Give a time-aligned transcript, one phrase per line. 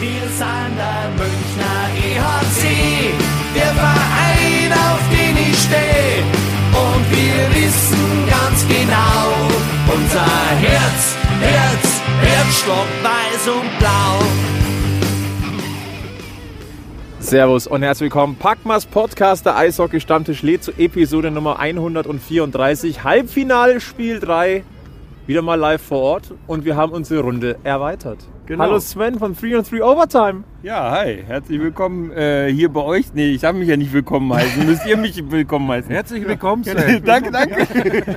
[0.00, 3.12] Wir sind der Münchner EHC,
[3.56, 6.22] der Verein, auf den ich stehe.
[6.70, 9.34] Und wir wissen ganz genau,
[9.92, 10.24] unser
[10.60, 14.22] Herz, Herz, Herzstock weiß und blau.
[17.18, 18.36] Servus und herzlich willkommen.
[18.36, 23.02] Packmas Podcast, der Eishockey-Stammtisch lädt zu Episode Nummer 134.
[23.02, 24.62] Halbfinale, Spiel 3.
[25.26, 28.20] Wieder mal live vor Ort und wir haben unsere Runde erweitert.
[28.48, 28.64] Genau.
[28.64, 30.42] Hallo Sven von 3 on 3 Overtime.
[30.62, 33.12] Ja, hi, herzlich willkommen äh, hier bei euch.
[33.12, 34.64] Nee, ich darf mich ja nicht willkommen heißen.
[34.64, 35.90] Müsst ihr mich willkommen heißen.
[35.90, 37.04] Herzlich willkommen, Sven.
[37.04, 38.16] danke, danke.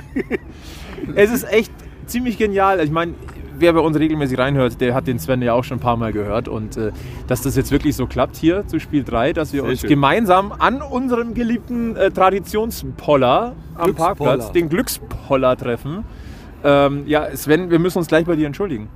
[1.14, 1.70] Es ist echt
[2.06, 2.80] ziemlich genial.
[2.80, 3.12] Ich meine,
[3.58, 6.14] wer bei uns regelmäßig reinhört, der hat den Sven ja auch schon ein paar Mal
[6.14, 6.48] gehört.
[6.48, 6.92] Und äh,
[7.26, 9.90] dass das jetzt wirklich so klappt hier zu Spiel 3, dass wir Sehr uns schön.
[9.90, 13.94] gemeinsam an unserem geliebten äh, Traditionspoller am.
[13.94, 16.04] Parkplatz, den Glückspoller treffen.
[16.64, 18.88] Ähm, ja, Sven, wir müssen uns gleich bei dir entschuldigen.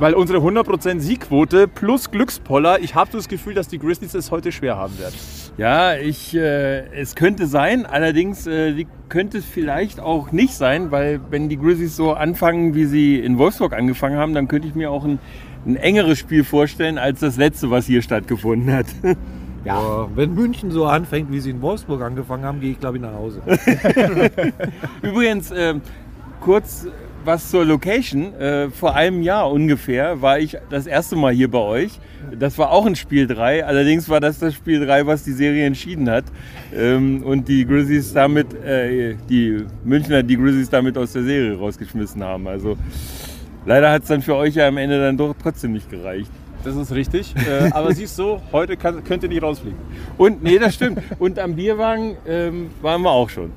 [0.00, 4.50] Weil unsere 100% Siegquote plus Glückspoller, ich habe das Gefühl, dass die Grizzlies es heute
[4.50, 5.14] schwer haben werden.
[5.56, 10.90] Ja, ich, äh, es könnte sein, allerdings äh, die könnte es vielleicht auch nicht sein,
[10.90, 14.74] weil wenn die Grizzlies so anfangen, wie sie in Wolfsburg angefangen haben, dann könnte ich
[14.74, 15.20] mir auch ein,
[15.64, 18.86] ein engeres Spiel vorstellen als das letzte, was hier stattgefunden hat.
[19.64, 23.02] Ja, wenn München so anfängt, wie sie in Wolfsburg angefangen haben, gehe ich glaube ich
[23.02, 23.40] nach Hause.
[25.02, 25.76] Übrigens, äh,
[26.42, 26.86] kurz
[27.24, 28.34] was zur Location.
[28.34, 31.98] Äh, vor einem Jahr ungefähr war ich das erste Mal hier bei euch.
[32.38, 33.64] Das war auch ein Spiel 3.
[33.64, 36.24] Allerdings war das das Spiel 3, was die Serie entschieden hat.
[36.74, 42.22] Ähm, und die Grizzlies damit, äh, die Münchner die Grizzlies damit aus der Serie rausgeschmissen
[42.22, 42.46] haben.
[42.46, 42.76] Also
[43.66, 46.30] leider hat es dann für euch ja am Ende dann doch trotzdem nicht gereicht.
[46.64, 47.34] Das ist richtig.
[47.36, 49.78] Äh, aber siehst du, heute kann, könnt ihr nicht rausfliegen.
[50.16, 51.00] Und nee, das stimmt.
[51.18, 53.52] Und am Bierwagen ähm, waren wir auch schon.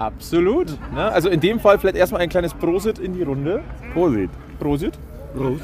[0.00, 0.68] Absolut.
[0.94, 1.12] Ne?
[1.12, 3.60] Also in dem Fall vielleicht erstmal ein kleines Prosit in die Runde.
[3.92, 4.30] Prosit.
[4.58, 4.98] Prosit.
[5.34, 5.62] Prost.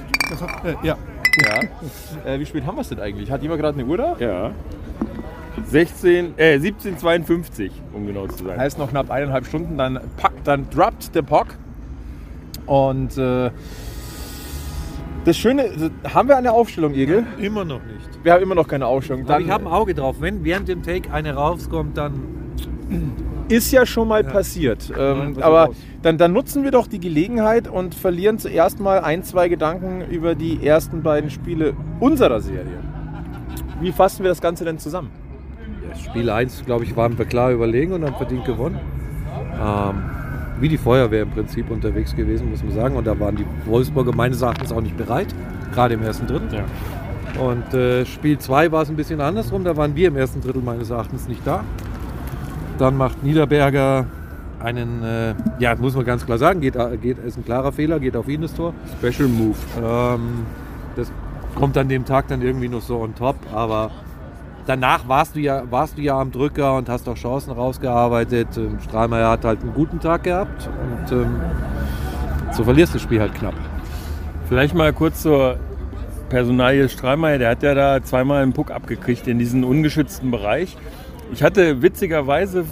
[0.82, 0.96] Ja.
[1.44, 1.60] Ja.
[2.24, 3.30] Äh, wie spät haben wir es denn eigentlich?
[3.30, 4.16] Hat jemand gerade eine Uhr da?
[4.18, 4.52] Ja.
[5.66, 8.58] 16, äh, 1752, um genau zu sein.
[8.58, 11.48] Heißt noch knapp eineinhalb Stunden, dann packt, dann droppt der Puck.
[12.64, 13.50] Und äh,
[15.24, 17.26] das Schöne, haben wir eine Aufstellung, Egel?
[17.38, 18.24] Immer noch nicht.
[18.24, 19.28] Wir haben immer noch keine Aufstellung.
[19.28, 20.16] Aber ich habe ein Auge drauf.
[20.20, 22.22] Wenn während dem Take eine rauskommt, dann
[23.48, 24.92] ist ja schon mal passiert.
[24.96, 25.70] Ähm, pass aber
[26.02, 30.34] dann, dann nutzen wir doch die Gelegenheit und verlieren zuerst mal ein, zwei Gedanken über
[30.34, 32.78] die ersten beiden Spiele unserer Serie.
[33.80, 35.10] Wie fassen wir das Ganze denn zusammen?
[35.88, 38.78] ja, Spiel 1, glaube ich, waren wir klar überlegen und haben verdient gewonnen.
[39.60, 40.02] Ähm,
[40.60, 42.96] wie die Feuerwehr im Prinzip unterwegs gewesen, muss man sagen.
[42.96, 45.28] Und da waren die Wolfsburger meines Erachtens auch nicht bereit,
[45.72, 46.48] gerade im ersten Drittel.
[46.52, 47.42] Ja.
[47.42, 49.64] Und äh, Spiel 2 war es ein bisschen andersrum.
[49.64, 51.64] Da waren wir im ersten Drittel meines Erachtens nicht da.
[52.78, 54.06] Dann macht Niederberger
[54.60, 58.16] einen, äh, ja, muss man ganz klar sagen, geht, geht, ist ein klarer Fehler, geht
[58.16, 58.72] auf ihn das Tor.
[58.98, 59.56] Special Move.
[59.82, 60.46] Ähm,
[60.96, 61.10] das
[61.54, 63.90] kommt an dem Tag dann irgendwie noch so on top, aber
[64.66, 68.48] danach warst du ja, warst du ja am Drücker und hast auch Chancen rausgearbeitet.
[68.56, 71.40] Ähm, Strahlmeier hat halt einen guten Tag gehabt und ähm,
[72.52, 73.54] so verlierst du das Spiel halt knapp.
[74.48, 75.58] Vielleicht mal kurz zur
[76.28, 77.38] Personalie Strahlmeier.
[77.38, 80.76] Der hat ja da zweimal einen Puck abgekriegt in diesen ungeschützten Bereich.
[81.32, 82.64] Ich hatte witzigerweise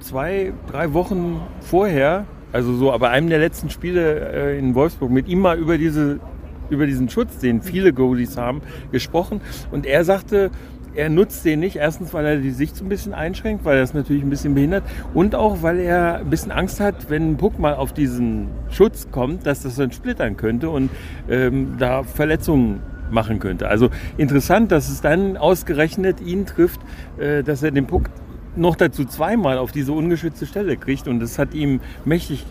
[0.00, 5.26] zwei, drei Wochen vorher, also so bei einem der letzten Spiele äh, in Wolfsburg, mit
[5.26, 6.20] ihm mal über, diese,
[6.68, 8.60] über diesen Schutz, den viele Goalies haben,
[8.92, 9.40] gesprochen.
[9.72, 10.50] Und er sagte,
[10.94, 11.76] er nutzt den nicht.
[11.76, 14.54] Erstens, weil er die Sicht so ein bisschen einschränkt, weil er das natürlich ein bisschen
[14.54, 14.84] behindert.
[15.12, 19.08] Und auch, weil er ein bisschen Angst hat, wenn ein Puck mal auf diesen Schutz
[19.10, 20.90] kommt, dass das dann splittern könnte und
[21.28, 23.68] ähm, da Verletzungen machen könnte.
[23.68, 26.80] Also interessant, dass es dann ausgerechnet ihn trifft,
[27.18, 28.10] äh, dass er den Puck
[28.56, 31.08] noch dazu zweimal auf diese ungeschützte Stelle kriegt.
[31.08, 32.44] Und das hat ihm mächtig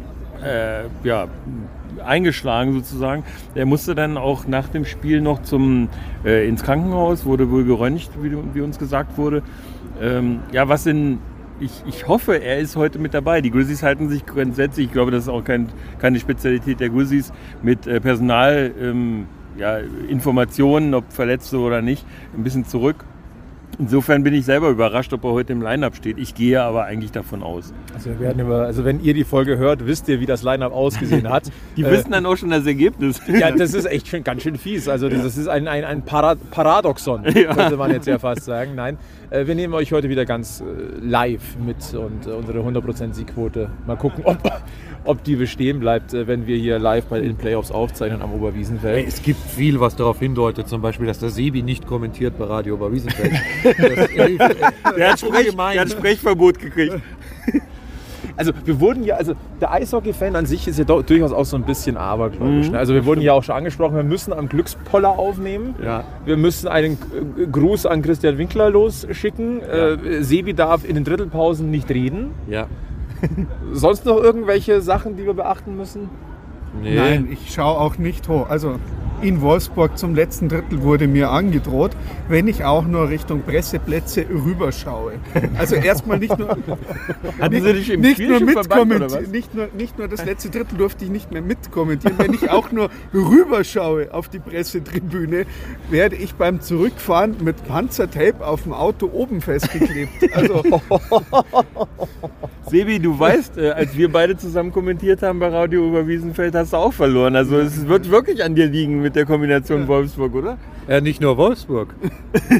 [0.43, 1.27] äh, ja,
[2.03, 3.23] eingeschlagen sozusagen.
[3.55, 5.89] Er musste dann auch nach dem Spiel noch zum,
[6.25, 9.43] äh, ins Krankenhaus, wurde wohl geröntgt, wie, wie uns gesagt wurde.
[10.01, 11.19] Ähm, ja, was in,
[11.59, 13.41] ich, ich hoffe, er ist heute mit dabei.
[13.41, 15.69] Die Grizzlies halten sich grundsätzlich, ich glaube, das ist auch kein,
[15.99, 17.31] keine Spezialität der Grizzlies,
[17.61, 19.27] mit äh, Personal, ähm,
[19.57, 19.77] ja,
[20.07, 22.05] Informationen, ob Verletzte oder nicht,
[22.35, 23.05] ein bisschen zurück.
[23.79, 26.19] Insofern bin ich selber überrascht, ob er heute im Line-Up steht.
[26.19, 27.73] Ich gehe aber eigentlich davon aus.
[27.95, 30.71] Also, wir werden über, also wenn ihr die Folge hört, wisst ihr, wie das Line-Up
[30.71, 31.45] ausgesehen hat.
[31.75, 33.19] Die Äh, wissen dann auch schon das Ergebnis.
[33.27, 34.87] Ja, das ist echt schön, ganz schön fies.
[34.87, 38.75] Also das ist ein, ein, ein Para Paradoxon, könnte man jetzt ja fast sagen.
[38.75, 38.97] Nein,
[39.31, 43.71] äh, wir nehmen euch heute wieder ganz äh, live mit und äh, unsere 100% Siegquote.
[43.87, 44.37] Mal gucken, ob,
[45.05, 49.07] ob die bestehen bleibt, äh, wenn wir hier live bei den Playoffs aufzeichnen am Oberwiesenfeld.
[49.07, 52.75] Es gibt viel, was darauf hindeutet, zum Beispiel, dass der Sebi nicht kommentiert bei Radio
[52.75, 53.33] Oberwiesenfeld.
[53.63, 54.37] Das, äh,
[54.97, 56.99] Der hat, Sprech, der hat Sprechverbot gekriegt.
[58.37, 61.63] also wir wurden ja, also der Eishockey-Fan an sich ist ja durchaus auch so ein
[61.63, 62.69] bisschen abergläubisch.
[62.69, 62.77] Ne?
[62.77, 65.75] Also wir wurden ja auch schon angesprochen, wir müssen am Glückspoller aufnehmen.
[65.83, 66.03] Ja.
[66.25, 66.97] Wir müssen einen
[67.51, 69.61] Gruß an Christian Winkler losschicken.
[69.61, 72.31] Äh, Sebi darf in den Drittelpausen nicht reden.
[72.47, 72.67] Ja.
[73.73, 76.09] Sonst noch irgendwelche Sachen, die wir beachten müssen?
[76.81, 76.95] Nee.
[76.95, 78.49] Nein, ich schaue auch nicht hoch.
[78.49, 78.79] Also
[79.23, 81.91] in Wolfsburg zum letzten Drittel wurde mir angedroht,
[82.27, 85.13] wenn ich auch nur Richtung Presseplätze rüberschaue.
[85.57, 86.57] Also erstmal nicht nur,
[87.49, 91.41] nicht, nicht nur mitkommentieren, nicht nur, nicht nur das letzte Drittel durfte ich nicht mehr
[91.41, 92.17] mitkommentieren.
[92.17, 95.45] Wenn ich auch nur rüberschaue auf die Pressetribüne,
[95.89, 100.35] werde ich beim Zurückfahren mit Panzertape auf dem Auto oben festgeklebt.
[100.35, 100.63] Also
[102.69, 106.73] Sebi, du weißt, äh, als wir beide zusammen kommentiert haben bei Radio über Wiesenfeld, hast
[106.73, 107.35] du auch verloren.
[107.35, 110.57] Also es wird wirklich an dir liegen mit der Kombination Wolfsburg, oder?
[110.87, 111.93] Ja, nicht nur Wolfsburg.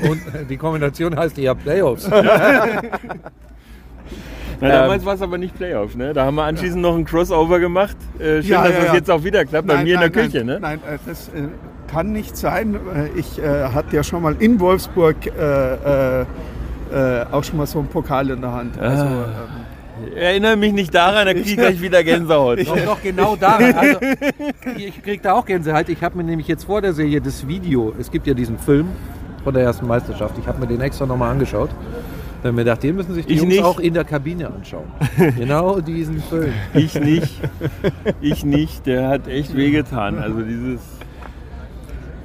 [0.10, 2.10] Und die Kombination heißt ja Playoffs.
[4.62, 6.14] Na, damals war es aber nicht Playoff, ne?
[6.14, 7.98] Da haben wir anschließend noch ein Crossover gemacht.
[8.20, 8.94] Äh, schön, Ja, dass ja, das ja.
[8.96, 10.60] jetzt auch wieder klappt, bei Nein, mir nein, in der nein, Küche, ne?
[10.62, 11.32] Nein, äh, das äh,
[11.92, 12.76] kann nicht sein.
[12.76, 15.32] Äh, Ich äh, hatte ja schon mal in Wolfsburg äh,
[16.22, 16.26] äh,
[16.94, 18.80] äh, auch schon mal so einen Pokal in der Hand.
[18.80, 19.24] Also, ähm,
[20.16, 22.60] Erinnere mich nicht daran, da kriege ich gleich wieder Gänsehaut.
[22.68, 23.74] Doch, doch, genau daran.
[23.74, 24.00] Also,
[24.78, 25.90] ich krieg da auch Gänsehaut.
[25.90, 28.88] Ich habe mir nämlich jetzt vor der Serie das Video, es gibt ja diesen Film
[29.44, 31.70] von der ersten Meisterschaft, ich habe mir den extra nochmal angeschaut.
[32.44, 33.64] Dann mir gedacht, den müssen sich die Ich Jungs nicht.
[33.64, 34.84] auch in der Kabine anschauen.
[35.38, 36.52] Genau diesen Film.
[36.74, 37.40] Ich nicht.
[38.20, 38.86] Ich nicht.
[38.86, 40.20] Der hat echt wehgetan.
[40.20, 40.82] Also dieses.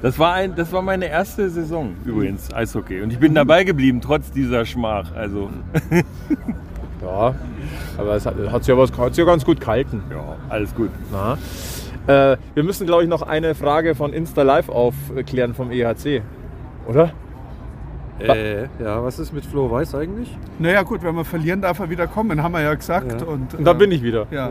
[0.01, 3.01] Das war, ein, das war meine erste Saison übrigens, Eishockey.
[3.01, 5.13] Und ich bin dabei geblieben, trotz dieser Schmach.
[5.15, 5.49] Also,
[7.01, 7.35] Ja,
[7.97, 10.03] aber es hat, hat sich ja was hat's ja ganz gut gehalten.
[10.11, 10.89] ja, alles gut.
[11.11, 11.37] Na?
[12.07, 16.21] Äh, wir müssen, glaube ich, noch eine Frage von Insta Live aufklären vom EHC.
[16.87, 17.11] Oder?
[18.19, 20.35] Äh, ja, was ist mit Flo Weiß eigentlich?
[20.57, 23.21] naja gut, wenn wir verlieren, darf er wieder kommen, haben wir ja gesagt.
[23.21, 23.27] Ja.
[23.27, 24.27] Und, Und da äh, bin ich wieder.
[24.29, 24.49] Ja.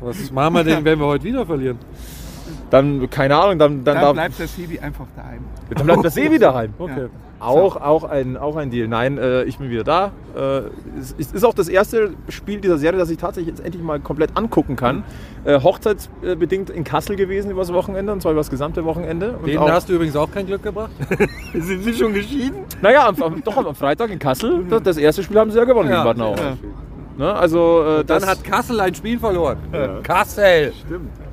[0.00, 1.78] Was machen wir denn, wenn wir heute wieder verlieren?
[2.68, 5.44] Dann, keine Ahnung, dann, dann, Dann darf, bleibt der Sebi einfach daheim.
[5.74, 6.74] dann bleibt das eh wieder daheim.
[6.78, 7.06] Okay.
[7.46, 8.88] Auch, auch, ein, auch ein Deal.
[8.88, 10.12] Nein, äh, ich bin wieder da.
[10.36, 10.62] Äh,
[10.98, 14.00] es ist- ist auch das erste Spiel dieser Serie, das ich tatsächlich jetzt endlich mal
[14.00, 15.04] komplett angucken kann.
[15.44, 19.32] Äh, hochzeitsbedingt in Kassel gewesen übers Wochenende, und zwar über das gesamte Wochenende.
[19.38, 20.90] Und Denen auch, hast du übrigens auch kein Glück gebracht?
[21.52, 22.56] Sind Sie schon geschieden?
[22.82, 24.64] naja, am, doch am Freitag in Kassel.
[24.68, 26.38] Das, das erste Spiel haben sie ja gewonnen gegen Bad Nauheim.
[27.18, 27.26] Ja.
[27.26, 27.32] Ne?
[27.34, 29.58] Also, äh, Dann hat Kassel ein Spiel verloren.
[30.02, 30.72] Kassel!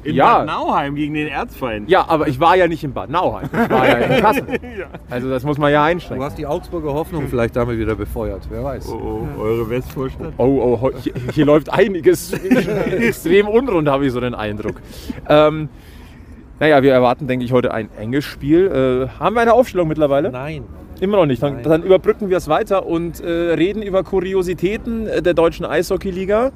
[0.04, 0.40] In Ja.
[0.40, 1.90] Bad Nauheim gegen den Erzfeind.
[1.90, 3.50] Ja, aber ich war ja nicht in Bad Nauheim.
[3.52, 4.46] Ich war ja in Kassel.
[5.10, 6.26] Also das muss man ja Du einschränken.
[6.26, 8.90] hast die Augsburger Hoffnung vielleicht damit wieder befeuert, wer weiß.
[8.90, 10.34] Oh, oh, eure Westvorstadt.
[10.38, 12.34] Oh, oh, hier, hier läuft einiges
[13.00, 14.76] extrem unrund, habe ich so den Eindruck.
[15.28, 15.70] Ähm,
[16.60, 19.08] naja, wir erwarten, denke ich, heute ein enges Spiel.
[19.12, 20.32] Äh, haben wir eine Aufstellung mittlerweile?
[20.32, 20.64] Nein.
[21.00, 21.42] Immer noch nicht.
[21.42, 21.64] Dann, Nein.
[21.64, 26.52] dann überbrücken wir es weiter und äh, reden über Kuriositäten äh, der deutschen Eishockeyliga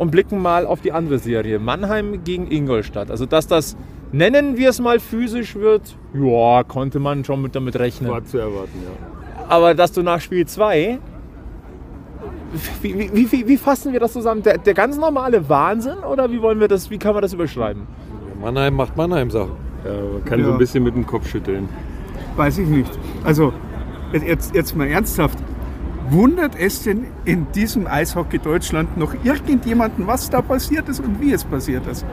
[0.00, 1.58] und blicken mal auf die andere Serie.
[1.58, 3.10] Mannheim gegen Ingolstadt.
[3.10, 3.76] Also, dass das,
[4.12, 8.10] nennen wir es mal, physisch wird, ja, konnte man schon mit damit rechnen.
[8.10, 9.44] War zu erwarten, ja.
[9.46, 10.98] Aber dass du nach Spiel 2.
[12.80, 14.42] Wie, wie, wie, wie, fassen wir das zusammen?
[14.42, 17.82] Der, der ganz normale Wahnsinn oder wie wollen wir das, wie kann man das überschreiben?
[18.40, 19.52] Mannheim macht Mannheim-Sachen.
[19.84, 20.52] ja man kann so Ja.
[20.54, 21.68] ein bisschen mit dem Kopf schütteln.
[22.36, 22.90] Weiß ich nicht.
[23.22, 23.52] Also
[24.14, 25.38] jetzt, jetzt mal ernsthaft.
[26.10, 31.32] Wundert es denn in diesem Eishockey Deutschland noch irgendjemanden, was da passiert ist und wie
[31.32, 32.04] es passiert ist?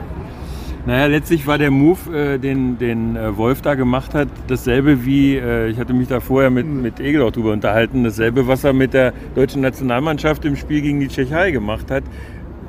[0.86, 5.36] Naja, letztlich war der Move, äh, den, den äh, Wolf da gemacht hat, dasselbe wie,
[5.36, 8.72] äh, ich hatte mich da vorher mit, mit Egel auch drüber unterhalten, dasselbe, was er
[8.72, 12.04] mit der deutschen Nationalmannschaft im Spiel gegen die Tschechei gemacht hat.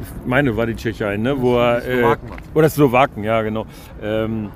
[0.02, 1.40] Ich meine, war die Tschechei, ne?
[1.40, 2.30] Wo er, äh, Slowaken.
[2.56, 3.66] oder Slowaken, ja, genau.
[4.02, 4.50] Ähm,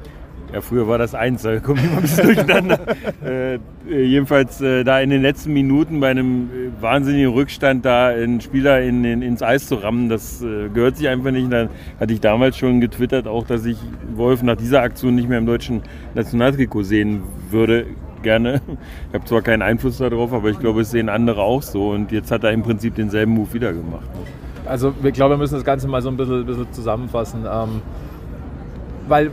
[0.54, 2.80] ja, früher war das eins, da kommt immer ein bisschen durcheinander.
[3.26, 8.08] äh, äh, jedenfalls äh, da in den letzten Minuten bei einem äh, wahnsinnigen Rückstand da
[8.08, 11.46] einen Spieler in, in, ins Eis zu rammen, das äh, gehört sich einfach nicht.
[11.46, 11.70] Und dann
[12.00, 13.78] hatte ich damals schon getwittert, auch dass ich
[14.16, 15.82] Wolf nach dieser Aktion nicht mehr im deutschen
[16.14, 17.88] Nationaltrikot sehen würde.
[18.22, 18.62] Gerne.
[19.10, 21.90] Ich habe zwar keinen Einfluss darauf, aber ich glaube, es sehen andere auch so.
[21.90, 24.08] Und jetzt hat er im Prinzip denselben Move wieder gemacht.
[24.66, 27.42] Also ich glaube, wir müssen das Ganze mal so ein bisschen, bisschen zusammenfassen.
[27.46, 27.82] Ähm,
[29.10, 29.32] weil,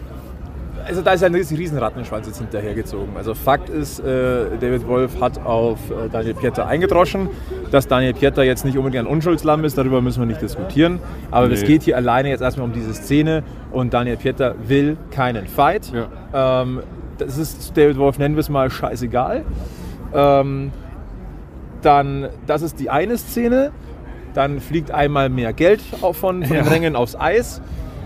[0.87, 3.17] also da ist ja ein riesen Rattenschwanz jetzt hinterhergezogen.
[3.17, 7.29] Also Fakt ist, äh, David Wolf hat auf äh, Daniel Pieter eingedroschen.
[7.71, 10.99] Dass Daniel Pieter jetzt nicht unbedingt ein Unschuldslamm ist, darüber müssen wir nicht diskutieren.
[11.31, 11.67] Aber es Nee.
[11.69, 15.93] geht hier alleine jetzt erstmal um diese Szene und Daniel Pieter will keinen Fight.
[16.35, 16.81] Ähm,
[17.19, 19.45] das ist David Wolf, nennen wir es mal, scheißegal.
[20.15, 20.73] Ähm,
[21.83, 23.71] dann, das ist die eine Szene.
[24.35, 27.61] Dann fliegt einmal mehr Geld von, von den Rängen aufs Eis.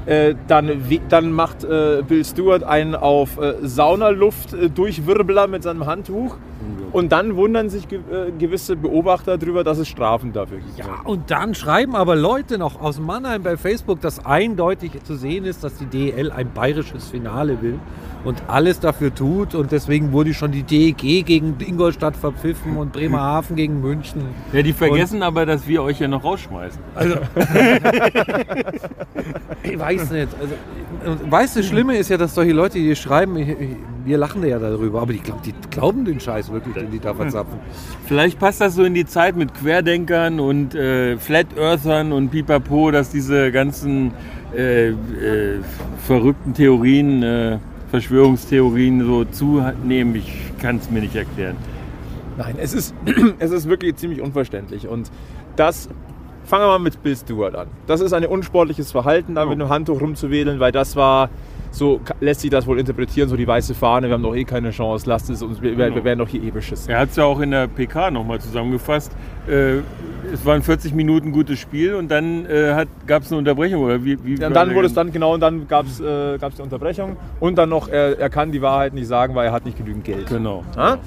[0.07, 5.87] Äh, dann, dann macht äh, Bill Stewart einen auf äh, Saunaluft äh, Durchwirbler mit seinem
[5.87, 6.37] Handtuch.
[6.93, 10.79] Und dann wundern sich ge äh, gewisse Beobachter darüber, dass es Strafen dafür gibt.
[10.79, 15.45] Ja, und dann schreiben aber Leute noch aus Mannheim bei Facebook, dass eindeutig zu sehen
[15.45, 17.81] ist, dass die DEL ein bayerisches Finale will
[18.25, 19.55] und alles dafür tut.
[19.55, 24.23] Und deswegen wurde schon die DEG gegen Ingolstadt verpfiffen und Bremerhaven gegen München.
[24.53, 26.81] Ja, die vergessen aber, dass wir euch ja noch rausschmeißen.
[26.95, 27.15] Also,
[29.63, 30.29] ich weiß nicht.
[30.41, 30.55] Also,
[31.05, 33.37] und weißt du, das Schlimme ist ja, dass solche Leute, die schreiben,
[34.05, 37.15] wir lachen ja darüber, aber die, glaub, die glauben den Scheiß wirklich, den die da
[37.15, 37.59] verzapfen.
[38.07, 42.91] Vielleicht passt das so in die Zeit mit Querdenkern und äh, Flat Earthern und Pipapo,
[42.91, 44.13] dass diese ganzen
[44.57, 44.95] äh, äh,
[46.07, 47.59] verrückten Theorien, äh,
[47.95, 50.17] Verschwörungstheorien so zunehmen.
[50.17, 51.57] Ich kann es mir nicht erklären.
[52.37, 52.93] Nein, es ist,
[53.39, 54.89] es ist wirklich ziemlich unverständlich.
[54.89, 55.13] Und
[55.55, 55.89] das,
[56.45, 57.69] fangen wir mal mit Bill Stewart an.
[57.87, 61.31] Das ist ein unsportliches Verhalten, da mit einem Handtuch rumzuwedeln, weil das war,
[61.71, 64.73] so lässt sich das wohl interpretieren, so die weiße Fahne, wir haben doch eh keine
[64.73, 66.91] Chance, lasst es uns, wir, wir werden doch hier eh beschissen.
[66.91, 69.13] Er hat es ja auch in der PK nochmal zusammengefasst.
[69.47, 69.83] Äh,
[70.35, 73.83] es waren 40 Minuten gutes Spiel und dann äh, gab es eine Unterbrechung.
[73.83, 76.37] Oder wie, wie Ja, und dann wurde es dann, genau, und dann gab es äh,
[76.39, 77.17] gab's die Unterbrechung.
[77.41, 80.05] Und dann noch, er, er kann die Wahrheit nicht sagen, weil er hat nicht genügend
[80.05, 80.27] Geld.
[80.29, 80.65] Genau.
[80.77, 80.99] Ja?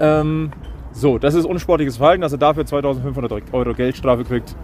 [0.00, 0.50] Ähm,
[0.92, 4.56] so, das ist unsportliches Verhalten, dass er dafür 2500 Euro Geldstrafe kriegt.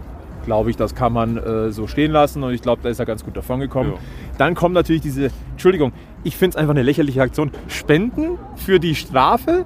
[0.45, 3.05] Glaube ich, das kann man äh, so stehen lassen und ich glaube, da ist er
[3.05, 3.93] ganz gut davon gekommen.
[3.93, 3.99] Ja.
[4.37, 5.91] Dann kommt natürlich diese, Entschuldigung,
[6.23, 7.51] ich finde es einfach eine lächerliche Aktion.
[7.67, 9.65] Spenden für die Strafe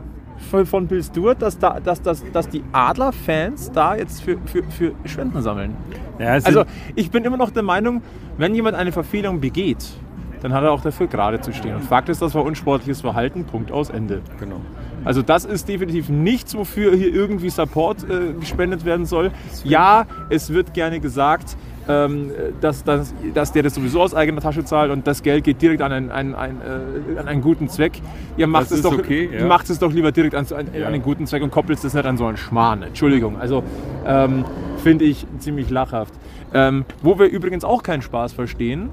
[0.50, 4.64] von, von Bill Stewart, dass, da, dass, dass, dass die Adler-Fans da jetzt für, für,
[4.64, 5.76] für Spenden sammeln.
[6.20, 8.02] Ja, Also ich bin immer noch der Meinung,
[8.38, 9.86] wenn jemand eine Verfehlung begeht,
[10.42, 11.76] dann hat er auch dafür gerade zu stehen.
[11.76, 14.22] Und Fakt ist, das war unsportliches Verhalten, Punkt aus Ende.
[14.40, 14.62] genau.
[15.04, 19.32] Also das ist definitiv nichts, wofür hier irgendwie Support äh, gespendet werden soll.
[19.64, 21.58] Ja, es wird gerne gesagt,
[21.88, 25.82] dass, dass, dass der das sowieso aus eigener Tasche zahlt und das Geld geht direkt
[25.82, 27.94] an einen, einen, einen, äh, an einen guten Zweck.
[28.38, 29.46] Ihr macht, es doch, okay, ja.
[29.46, 30.88] macht es doch lieber direkt an, an, Ja.
[30.88, 32.84] an einen guten Zweck und koppelt es nicht an so einen Schmarrn.
[32.84, 33.40] Entschuldigung.
[33.40, 33.64] Also
[34.06, 34.46] ähm,
[34.84, 36.14] finde ich ziemlich lachhaft.
[36.54, 38.90] Ähm, wo wir übrigens auch keinen Spaß verstehen,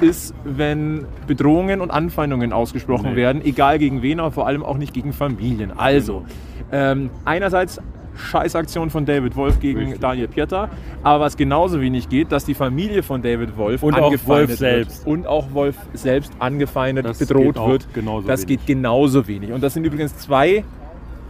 [0.00, 3.16] ist, wenn Bedrohungen und Anfeindungen ausgesprochen Nee.
[3.16, 5.72] werden, egal gegen wen, aber vor allem auch nicht gegen Familien.
[5.76, 6.24] Also,
[6.70, 7.80] ähm, einerseits
[8.16, 10.00] Scheißaktion von David Wolf gegen Richtig.
[10.00, 10.68] Daniel Pieter,
[11.02, 14.58] aber was genauso wenig geht, dass die Familie von David Wolf Und auch Wolf wird.
[14.58, 15.06] selbst.
[15.06, 17.86] und auch Wolf selbst angefeindet, Das bedroht wird.
[17.94, 18.58] genauso das wenig.
[18.58, 19.52] geht genauso wenig.
[19.52, 20.64] Und das sind übrigens zwei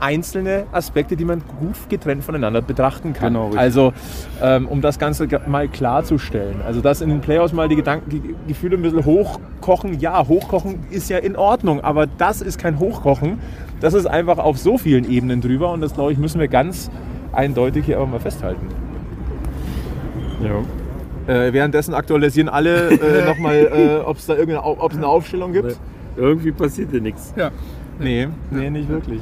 [0.01, 3.33] einzelne Aspekte, die man gut getrennt voneinander betrachten kann.
[3.33, 3.61] Genau, richtig.
[3.61, 3.93] also,
[4.43, 6.61] ähm, um das Ganze mal klarzustellen.
[6.67, 9.99] Also, dass in den Playoffs mal die Gedanken, die Gefühle ein bisschen hochkochen.
[10.01, 13.39] Ja, hochkochen ist ja in Ordnung, aber das ist kein Hochkochen.
[13.81, 16.91] Das ist einfach auf so vielen Ebenen drüber und das, glaube ich, müssen wir ganz
[17.33, 18.67] eindeutig hier aber mal festhalten.
[20.43, 20.63] Ja.
[21.33, 25.77] Äh, währenddessen aktualisieren alle äh, nochmal, äh, ob es da irgendeine ob's eine Aufstellung gibt.
[26.17, 27.35] Irgendwie passiert ja nichts.
[27.37, 27.51] Ja.
[27.99, 29.21] Nee, nee, nicht wirklich.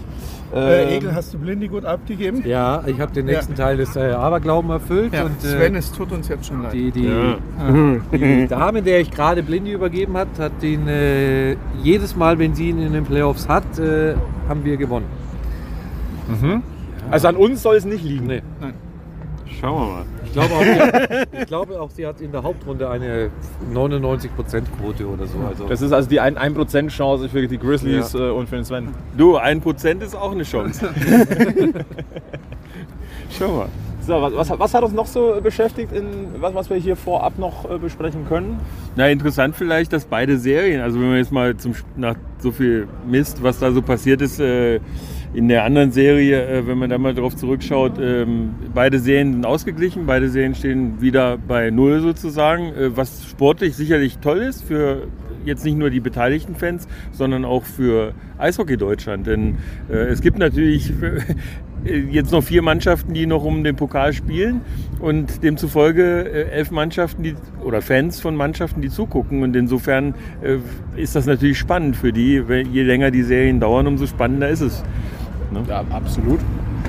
[0.55, 2.43] Äh, Ähm, Egel, hast du Blindi gut abgegeben?
[2.47, 5.13] Ja, ich habe den nächsten Teil des äh, Aberglauben erfüllt.
[5.13, 6.73] Ja, und, äh, Sven, es tut uns jetzt schon leid.
[6.73, 7.37] die, die, Ja.
[8.13, 12.69] die Dame, der ich gerade Blindy übergeben hat, hat ihn äh, jedes Mal, wenn sie
[12.71, 14.15] ihn in den Playoffs hat, äh,
[14.49, 15.07] haben wir gewonnen.
[17.11, 18.27] also an uns soll es nicht liegen.
[18.29, 18.43] Nee.
[19.61, 20.05] Schauen wir mal.
[20.35, 23.31] Ich glaube, auch, sie, ich glaube auch, sie hat in der Hauptrunde eine
[23.73, 25.38] 99%-Quote oder so.
[25.49, 28.88] Also, Das ist also die 1% Chance für die Grizzlies äh, und für den Sven.
[29.17, 30.88] Du, ein Prozent ist auch eine Chance.
[33.38, 33.69] Schau mal.
[34.05, 36.05] So, was, was, was hat uns noch so beschäftigt, in,
[36.41, 38.59] was, was wir hier vorab noch äh, besprechen können?
[38.97, 42.88] Na, interessant vielleicht, dass beide Serien, also wenn man jetzt mal zum, nach so viel
[43.07, 44.81] Mist, was da so passiert ist, äh,
[45.35, 49.47] in der anderen Serie, äh, wenn man da mal drauf zurückschaut, ähm, beide Serien sind
[49.47, 55.09] ausgeglichen, beide Serien stehen wieder bei Null sozusagen, äh, was sportlich sicherlich toll ist für
[55.45, 59.26] jetzt nicht nur die beteiligten Fans, sondern auch für Eishockey Deutschland.
[59.26, 59.59] Denn
[59.91, 60.91] äh, es gibt natürlich
[62.11, 64.62] jetzt noch vier Mannschaften, die noch um den Pokal spielen
[65.00, 69.43] und demzufolge elf Mannschaften die, oder Fans von Mannschaften, die zugucken.
[69.43, 70.14] Und insofern
[70.97, 72.43] ist das natürlich spannend für die.
[72.73, 74.83] Je länger die Serien dauern, umso spannender ist es.
[75.69, 76.41] Ja, absolut.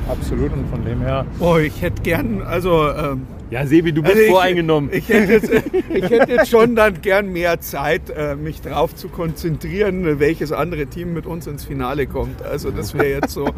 [0.09, 1.25] Absolut und von dem her.
[1.39, 4.89] Oh, ich hätte gern, also, ähm, Ja, Sebi, du bist also ich, voreingenommen.
[4.93, 5.49] Ich hätte, jetzt,
[5.89, 10.85] ich hätte jetzt schon dann gern mehr Zeit, äh, mich darauf zu konzentrieren, welches andere
[10.87, 12.43] Team mit uns ins Finale kommt.
[12.43, 13.49] Also das wäre jetzt so,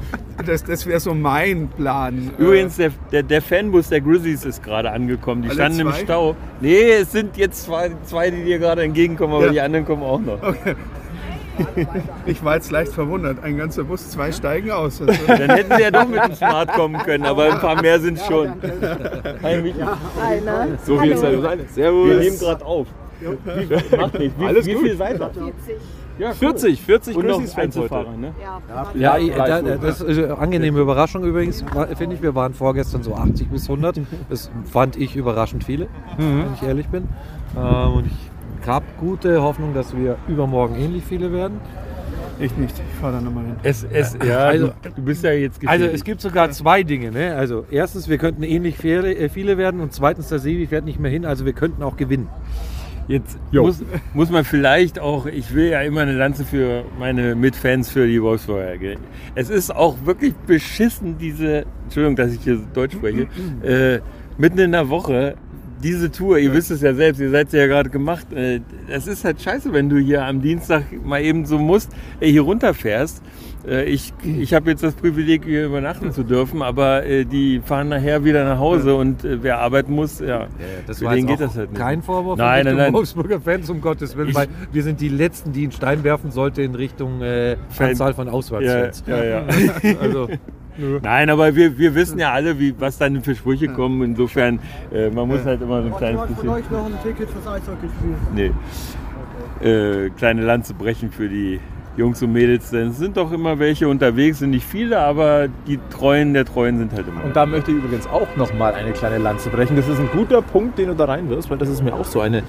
[0.46, 2.32] das, das wäre so mein Plan.
[2.38, 5.42] Äh, Übrigens, der, der, der Fanbus der Grizzlies ist gerade angekommen.
[5.42, 6.00] Die Alle standen im zwei?
[6.00, 6.36] Stau.
[6.62, 9.52] Nee, es sind jetzt zwei, zwei die dir gerade entgegenkommen, aber Ja.
[9.52, 10.40] die anderen kommen auch noch.
[12.26, 13.44] Ich war jetzt leicht verwundert.
[13.44, 15.02] Ein ganzer Bus, zwei steigen aus.
[15.02, 18.00] Also, Dann hätten sie ja doch mit dem Smart kommen können, aber ein paar mehr
[18.00, 18.54] sind schon.
[19.44, 19.80] Hi, Michi.
[19.82, 20.68] Einer.
[20.86, 21.16] So viel.
[21.18, 21.70] Zeit.
[21.72, 22.10] Servus.
[22.10, 22.88] Wir nehmen gerade auf.
[23.20, 24.40] Wie, macht nicht.
[24.40, 24.84] Wie, Alles wie gut.
[24.84, 25.30] viel seid ihr?
[25.30, 25.78] 40.
[26.20, 27.58] Ja, 40, 40 Und noch.
[27.58, 28.34] Einzelfahrer, ne?
[28.96, 31.64] Ja, Ja, das ist eine angenehme Überraschung übrigens,
[31.96, 32.22] finde ich.
[32.22, 34.02] Wir waren vorgestern so 80 bis 100.
[34.30, 35.88] Das fand ich überraschend viele,
[36.18, 37.08] wenn ich ehrlich bin.
[37.56, 38.27] Ähm, und ich
[38.66, 41.60] habe gute Hoffnung, dass wir übermorgen ähnlich viele werden.
[42.40, 42.76] Ich nicht.
[42.78, 43.56] Ich fahre da nochmal hin.
[43.64, 45.94] Es, es, ja, Also- du, bist ja jetzt Also geschädigt.
[45.96, 47.12] es gibt sogar zwei Dinge.
[47.12, 47.36] Ne?
[47.36, 51.00] Also erstens, wir könnten ähnlich viele, äh, viele werden und zweitens, der Sevi fährt nicht
[51.00, 52.30] mehr hin, also wir könnten auch gewinnen.
[53.08, 53.82] Jetzt muss,
[54.14, 58.22] muss man vielleicht auch, ich will ja immer eine Lanze für meine Mitfans für die
[58.22, 58.78] Wolfsburger.
[58.78, 58.98] gell.
[59.34, 63.28] Es ist auch wirklich beschissen, diese, Entschuldigung, dass ich hier Deutsch spreche,
[63.64, 64.00] äh,
[64.38, 65.36] mitten in der Woche,
[65.84, 69.08] diese Tour, ihr wisst es ja selbst, ihr seid sie ja gerade gemacht, äh, das
[69.08, 73.22] ist halt scheiße, wenn du hier am Dienstag mal eben so musst, äh, hier runterfährst.
[73.68, 77.90] Äh, ich ich habe jetzt das Privileg, hier übernachten zu dürfen, aber äh, die fahren
[77.90, 80.48] nachher wieder nach Hause und äh, wer arbeiten muss, ja,
[80.86, 81.80] Das für war den geht das halt nicht.
[81.82, 82.94] kein Vorwurf Nein, in nein, nein.
[82.94, 86.32] Wolfsburger Fans, um Gottes Willen, Ich- weil wir sind die Letzten, die einen Stein werfen
[86.32, 89.04] sollte in Richtung äh, Anzahl von Ja, Auswärtsfans.
[89.08, 89.44] ja, ja.
[90.02, 90.28] Also,
[91.02, 94.02] Nein, aber wir, wir wissen ja alle, wie, was dann für Sprüche kommen.
[94.04, 94.60] Insofern,
[94.94, 96.50] äh, man muss halt immer so ein kleines von bisschen.
[96.50, 98.16] euch noch ein Ticket fürs Eishockeyspiel?
[98.36, 98.52] Nee.
[99.60, 101.60] Äh, kleine Lanze brechen für die
[101.98, 105.80] Jungs und Mädels, denn es sind doch immer welche unterwegs, sind nicht viele, aber die
[105.90, 107.24] Treuen der Treuen sind halt immer.
[107.24, 109.76] Und da möchte ich übrigens auch noch mal eine kleine Lanze brechen.
[109.76, 112.22] Das ist ein guter Punkt, den du da reinwirfst, weil das ist mir auch so
[112.22, 112.44] eine,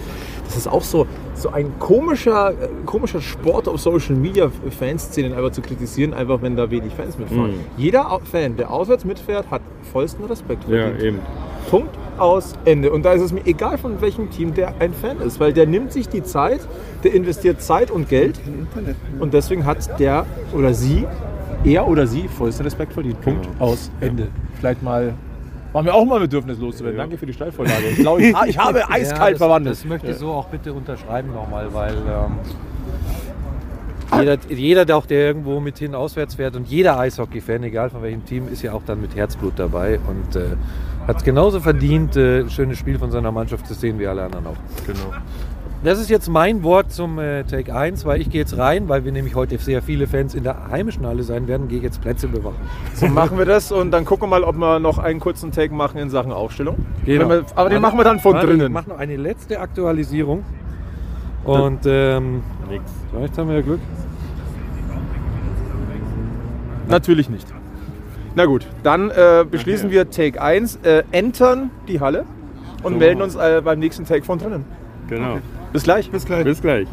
[0.49, 2.55] das ist auch so, so ein komischer,
[2.87, 7.52] komischer Sport auf Social Media Fanszenen einfach zu kritisieren, einfach wenn da wenig Fans mitfahren.
[7.52, 7.61] Mhm.
[7.76, 9.61] Jeder Fan, der auswärts mitfährt, hat
[9.93, 11.02] vollsten Respekt ja, verdient.
[11.02, 11.19] eben.
[11.71, 12.90] Punkt aus Ende.
[12.90, 15.67] Und da ist es mir egal, von welchem Team der ein Fan ist, weil der
[15.67, 16.61] nimmt sich die Zeit,
[17.05, 18.40] der investiert Zeit und Geld
[19.21, 20.25] und deswegen hat der
[20.55, 21.07] oder sie,
[21.62, 23.21] er oder sie, vollsten Respekt verdient.
[23.21, 24.28] Punkt aus Ende.
[24.59, 25.12] Vielleicht mal,
[25.72, 26.98] war mir auch mal ein Bedürfnis loszuwerden.
[26.98, 27.88] Danke für die Steilvorlage.
[27.90, 29.76] Ich glaube, ich, ich habe eiskalt ja, verwandelt.
[29.76, 32.38] Das möchte ich so auch bitte unterschreiben nochmal, weil ähm,
[34.18, 38.02] jeder, jeder, der auch der irgendwo mit hin auswärts fährt und jeder Eishockey-Fan, egal von
[38.02, 40.56] welchem Team, ist ja auch dann mit Herzblut dabei und äh,
[41.06, 44.46] hat genauso verdient, äh, ein schönes Spiel von seiner Mannschaft zu sehen wie alle anderen
[44.46, 44.56] auch.
[44.87, 45.12] Genau.
[45.85, 49.04] Das ist jetzt mein Wort zum äh, Take 1, weil ich gehe jetzt rein, weil
[49.04, 52.00] wir nämlich heute sehr viele Fans in der heimischen Halle sein werden, gehe ich jetzt
[52.00, 52.56] Plätze bewachen.
[52.94, 55.72] So machen wir das und dann gucken wir mal, ob wir noch einen kurzen Take
[55.72, 56.85] machen in Sachen Aufstellung.
[57.05, 57.29] Genau.
[57.29, 58.66] Wir, aber den machen wir dann von Warte, drinnen.
[58.66, 60.44] Ich mache noch eine letzte Aktualisierung.
[61.44, 62.83] Und ähm, Nix.
[63.12, 63.81] vielleicht haben wir ja Glück.
[66.88, 67.46] Natürlich nicht.
[68.35, 72.24] Na gut, dann äh, beschließen wir Take 1, äh, entern die Halle
[72.83, 74.64] und melden uns äh, beim nächsten Take von drinnen.
[75.09, 75.38] Genau.
[75.72, 76.11] Bis gleich.
[76.11, 76.44] Bis gleich.
[76.44, 76.88] Bis gleich.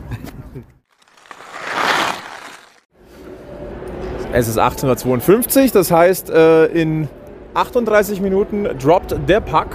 [4.34, 7.08] Es ist 1852, das heißt, äh, in
[7.54, 9.68] 38 Minuten droppt der Puck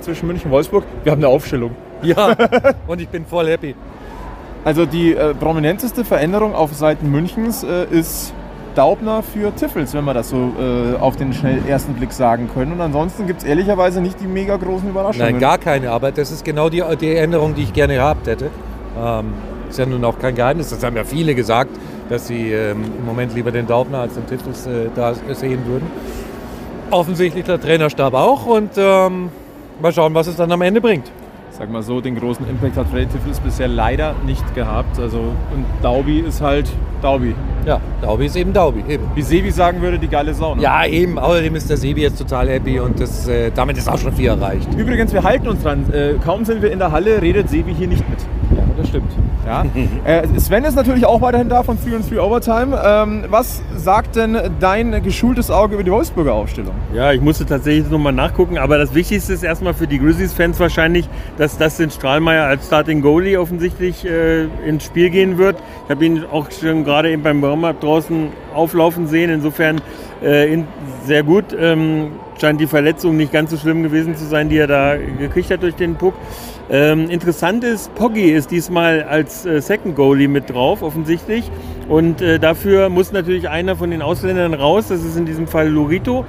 [0.00, 0.84] zwischen München und Wolfsburg.
[1.04, 1.76] Wir haben eine Aufstellung.
[2.02, 2.34] Ja,
[2.86, 3.74] und ich bin voll happy.
[4.64, 8.32] Also die äh, prominenteste Veränderung auf Seiten Münchens äh, ist
[8.76, 12.72] Daubner für Tiffels, wenn wir das so äh, auf den schnell ersten Blick sagen können.
[12.72, 15.32] Und ansonsten gibt es ehrlicherweise nicht die mega großen Überraschungen.
[15.32, 18.50] Nein, gar keine, aber das ist genau die, die Änderung, die ich gerne gehabt hätte.
[18.98, 19.32] Ähm,
[19.68, 21.70] ist ja nun auch kein Geheimnis, das haben ja viele gesagt,
[22.08, 25.90] dass sie ähm, im Moment lieber den Daubner als den Tittels äh, da sehen würden.
[26.90, 29.30] Offensichtlich der Trainerstab auch und ähm,
[29.82, 31.10] mal schauen, was es dann am Ende bringt.
[31.58, 34.98] Sag mal so, den großen Impact hat Freddy Tiffels bisher leider nicht gehabt.
[34.98, 36.68] Also, und Daubi ist halt
[37.00, 37.34] Daubi.
[37.64, 39.04] Ja, Daubi ist eben Daubi, eben.
[39.14, 40.54] Wie Sevi sagen würde, die geile Sau.
[40.54, 40.62] ne?
[40.62, 41.18] Ja, eben.
[41.18, 44.28] Außerdem ist der Sebi jetzt total happy und das, äh, damit ist auch schon viel
[44.28, 44.68] erreicht.
[44.76, 45.90] Übrigens, wir halten uns dran.
[45.94, 48.18] Äh, kaum sind wir in der Halle, redet Sevi hier nicht mit.
[48.54, 49.10] Ja, das stimmt.
[49.44, 49.64] Ja.
[50.04, 52.80] äh, Sven ist natürlich auch weiterhin da von 3 und 3 Overtime.
[52.84, 56.74] Ähm, was sagt denn dein geschultes Auge über die Wolfsburger Aufstellung?
[56.94, 61.08] Ja, ich musste tatsächlich nochmal nachgucken, aber das Wichtigste ist erstmal für die Grizzlies-Fans wahrscheinlich,
[61.38, 65.56] dass das den Strahlmeier als Starting Goalie offensichtlich äh, ins Spiel gehen wird.
[65.84, 69.80] Ich habe ihn auch schon gerade eben beim Warm-Up draußen auflaufen sehen, insofern
[70.22, 70.66] äh, in,
[71.04, 71.56] sehr gut.
[71.58, 75.50] Ähm, scheint die Verletzung nicht ganz so schlimm gewesen zu sein, die er da gekriegt
[75.50, 76.14] hat durch den Puck.
[76.68, 81.50] Ähm, interessant ist, Poggi ist diesmal als äh, Second Goalie mit drauf, offensichtlich.
[81.88, 84.88] Und äh, dafür muss natürlich einer von den Ausländern raus.
[84.88, 86.24] Das ist in diesem Fall Lurito,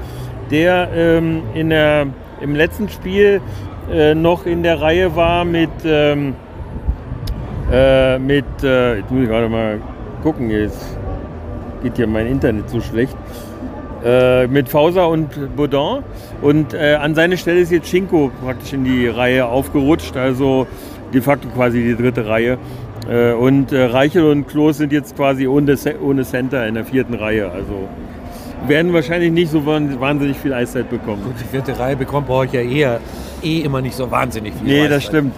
[0.52, 2.08] der ähm, in der,
[2.40, 3.42] im letzten Spiel
[3.92, 6.36] äh, noch in der Reihe war mit, ähm,
[7.72, 9.80] äh, mit äh, jetzt muss ich gerade mal
[10.22, 10.98] gucken, jetzt
[11.82, 13.16] geht hier mein Internet so schlecht.
[14.08, 16.02] Äh, mit Fauser und Baudin.
[16.42, 20.66] Und äh, an seine Stelle ist jetzt Schinko praktisch in die Reihe aufgerutscht, also
[21.14, 22.58] de facto quasi die dritte Reihe.
[23.10, 27.16] Äh, und äh, Reichel und Klos sind jetzt quasi ohne, ohne Center in der vierten
[27.16, 27.52] Reihe.
[27.52, 27.90] Also
[28.68, 31.24] werden wahrscheinlich nicht so wahnsinnig viel Eiszeit bekommen.
[31.24, 33.00] Gut, die vierte Reihe bekommt brauche ich ja eher
[33.44, 34.68] eh immer nicht so wahnsinnig viel.
[34.68, 35.10] Nee, das Eiszeit.
[35.10, 35.34] stimmt.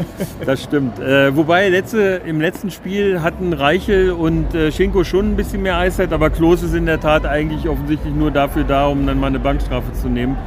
[0.46, 1.00] Das stimmt.
[1.00, 5.78] Äh, wobei letzte, im letzten Spiel hatten Reichel und äh, Schinko schon ein bisschen mehr
[5.78, 9.28] Eiszeit, aber Klose ist in der Tat eigentlich offensichtlich nur dafür da, um dann mal
[9.28, 10.38] eine Bankstrafe zu nehmen.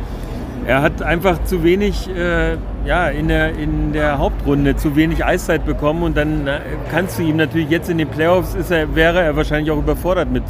[0.66, 5.66] Er hat einfach zu wenig, äh, ja, in der, in der Hauptrunde zu wenig Eiszeit
[5.66, 9.20] bekommen und dann äh, kannst du ihm natürlich jetzt in den Playoffs ist er, wäre
[9.20, 10.44] er wahrscheinlich auch überfordert mit,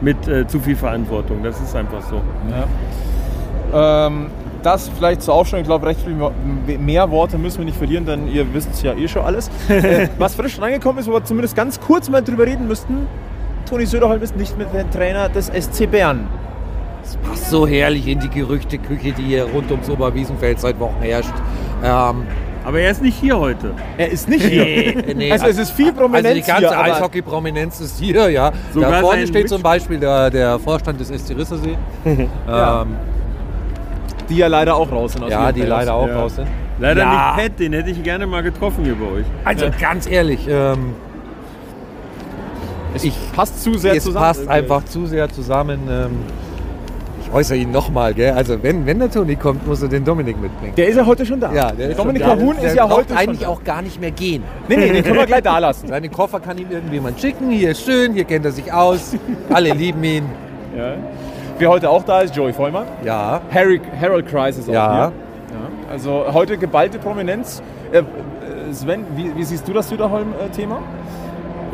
[0.00, 1.42] mit äh, zu viel Verantwortung.
[1.42, 2.20] Das ist einfach so.
[2.50, 4.06] Ja.
[4.06, 4.26] Ähm,
[4.62, 5.62] das vielleicht zur Aufstellung.
[5.62, 8.94] Ich glaube, recht viel mehr Worte müssen wir nicht verlieren, denn ihr wisst es ja
[8.94, 9.50] eh schon alles.
[9.68, 13.06] äh, was frisch reingekommen ist, wo wir zumindest ganz kurz mal drüber reden müssten,
[13.68, 16.28] Toni Söderholm ist nicht mehr der Trainer des SC Bern.
[17.02, 21.34] Das passt so herrlich in die Gerüchteküche, die hier rund ums Oberwiesenfeld seit Wochen herrscht.
[21.84, 22.24] Ähm,
[22.66, 23.70] Aber er ist nicht hier heute.
[23.96, 24.64] Er ist nicht hier.
[25.14, 28.50] nee, Also es ist viel Prominenz Also die ganze Eishockey-Prominenz ist hier, ja.
[28.74, 29.62] Sogar da vorne steht zum.
[29.62, 31.78] Beispiel der, der Vorstand des SC Rissersee.
[32.48, 32.82] Ja.
[32.82, 32.96] ähm,
[34.28, 35.22] Die ja leider auch raus sind.
[35.24, 35.78] aus ja, die Playoffs.
[35.86, 36.16] leider auch Ja.
[36.20, 36.48] raus sind.
[36.80, 37.34] Leider Ja.
[37.36, 39.26] nicht Pat, den hätte ich gerne mal getroffen hier bei euch.
[39.44, 40.92] Also ganz ehrlich, ähm,
[42.94, 44.24] Es passt zu sehr es zusammen.
[44.26, 45.80] passt einfach zu sehr zusammen.
[45.88, 46.10] Ähm,
[47.26, 48.32] ich äußere ihn nochmal, gell?
[48.32, 50.74] Also wenn, wenn der Toni kommt, muss er den Dominik mitbringen.
[50.76, 51.52] Der ist ja heute schon da.
[51.52, 52.38] ja, der ist Dominik schon.
[52.38, 53.48] Cahun Der ist ja heute schon eigentlich da.
[53.48, 54.42] auch gar nicht mehr gehen.
[54.68, 55.88] Nee, nee, den können wir gleich da lassen.
[55.88, 57.50] Seinen Koffer kann ihm irgendjemand schicken.
[57.50, 59.14] Hier ist schön, hier kennt er sich aus.
[59.52, 60.24] Alle lieben ihn.
[60.76, 60.94] Ja.
[61.58, 62.86] Wer heute auch da ist, Joey Vollmann.
[63.04, 63.40] Ja.
[63.52, 64.92] Harry, Harold Kreis ist auch Ja.
[64.92, 65.00] hier.
[65.02, 65.12] Ja.
[65.92, 67.62] Also heute geballte Prominenz.
[67.92, 68.02] Äh, äh,
[68.72, 70.78] Sven, wie, wie siehst du das Süderholm-Thema?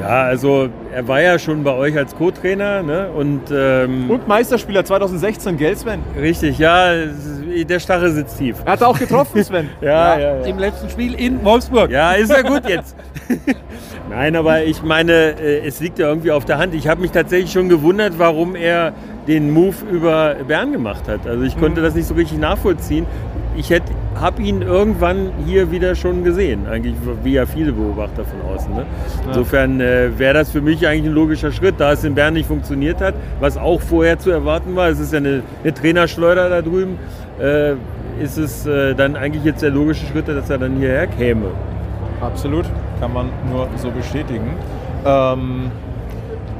[0.03, 3.09] Ja, also er war ja schon bei euch als Co-Trainer ne?
[3.17, 6.01] und ähm, Und Meisterspieler 2016, gell Sven?
[6.21, 6.91] richtig, ja,
[7.69, 8.57] der Starre sitzt tief.
[8.65, 9.69] Er hat auch getroffen, Sven.
[9.81, 10.45] Ja, ja, ja.
[10.45, 11.91] Im letzten Spiel in Wolfsburg.
[11.91, 12.97] Ja, ist ja gut jetzt.
[14.11, 16.75] Nein, aber ich meine, äh, es liegt ja irgendwie auf der Hand.
[16.75, 18.93] Ich habe mich tatsächlich schon gewundert, warum er
[19.29, 21.27] den Move über Bern gemacht hat.
[21.27, 23.07] Also ich konnte das nicht so richtig nachvollziehen.
[23.57, 23.71] Ich
[24.21, 28.75] habe ihn irgendwann hier wieder schon gesehen, eigentlich wie ja viele Beobachter von außen.
[28.75, 28.85] Ne?
[29.27, 32.47] Insofern äh, wäre das für mich eigentlich ein logischer Schritt, da es in Bern nicht
[32.47, 34.89] funktioniert hat, was auch vorher zu erwarten war.
[34.89, 36.99] Es ist ja eine, eine Trainerschleuder da drüben.
[37.41, 37.75] Äh,
[38.21, 41.47] ist es äh, dann eigentlich jetzt der logische Schritt, dass er dann hierher käme.
[42.21, 42.67] Absolut,
[43.01, 44.51] kann man nur so bestätigen.
[45.05, 45.71] Ähm,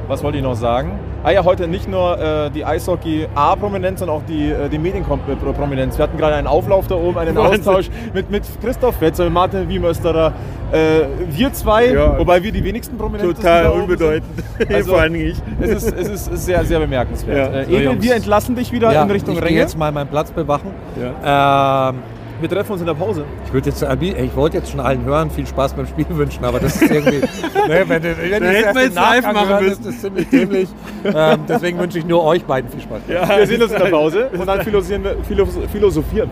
[0.07, 0.91] was wollte ich noch sagen?
[1.25, 5.97] Ah ja, heute nicht nur äh, die Eishockey-A-Prominenz, sondern auch die, äh, die Medienprominenz.
[5.97, 7.59] Wir hatten gerade einen Auflauf da oben, einen Wahnsinn.
[7.61, 10.33] Austausch mit, mit Christoph Fetzer, mit Martin Wiemösterer.
[10.73, 12.19] Äh, wir zwei, Ja.
[12.19, 14.25] wobei wir die wenigsten Prominenz Total unbedeutend.
[14.73, 15.37] Also- Vor allem ich.
[15.61, 17.53] Es ist, es ist sehr, sehr bemerkenswert.
[17.53, 17.61] Ja.
[17.61, 18.03] Äh, Jungs.
[18.03, 19.59] wir entlassen dich wieder in Richtung ich gehe Ränge.
[19.59, 20.71] jetzt mal meinen Platz bewachen.
[21.01, 21.89] Ja.
[21.89, 21.99] Ähm,
[22.41, 23.23] Wir treffen uns in der Pause.
[23.45, 26.59] ich würde jetzt, ich wollte jetzt schon allen hören, viel Spaß beim Spiel wünschen, aber
[26.59, 27.17] das ist irgendwie,
[27.67, 29.71] ne, wenn, du- wenn Da ich hätten wir jetzt live Nachgang machen höre, müssen.
[29.71, 30.69] ist das ziemlich dämlich.
[31.05, 32.99] ähm, deswegen wünsche ich nur euch beiden viel Spaß.
[33.07, 36.29] Wir sehen uns in der Pause und dann philosophieren wir, philosoph- philosophieren,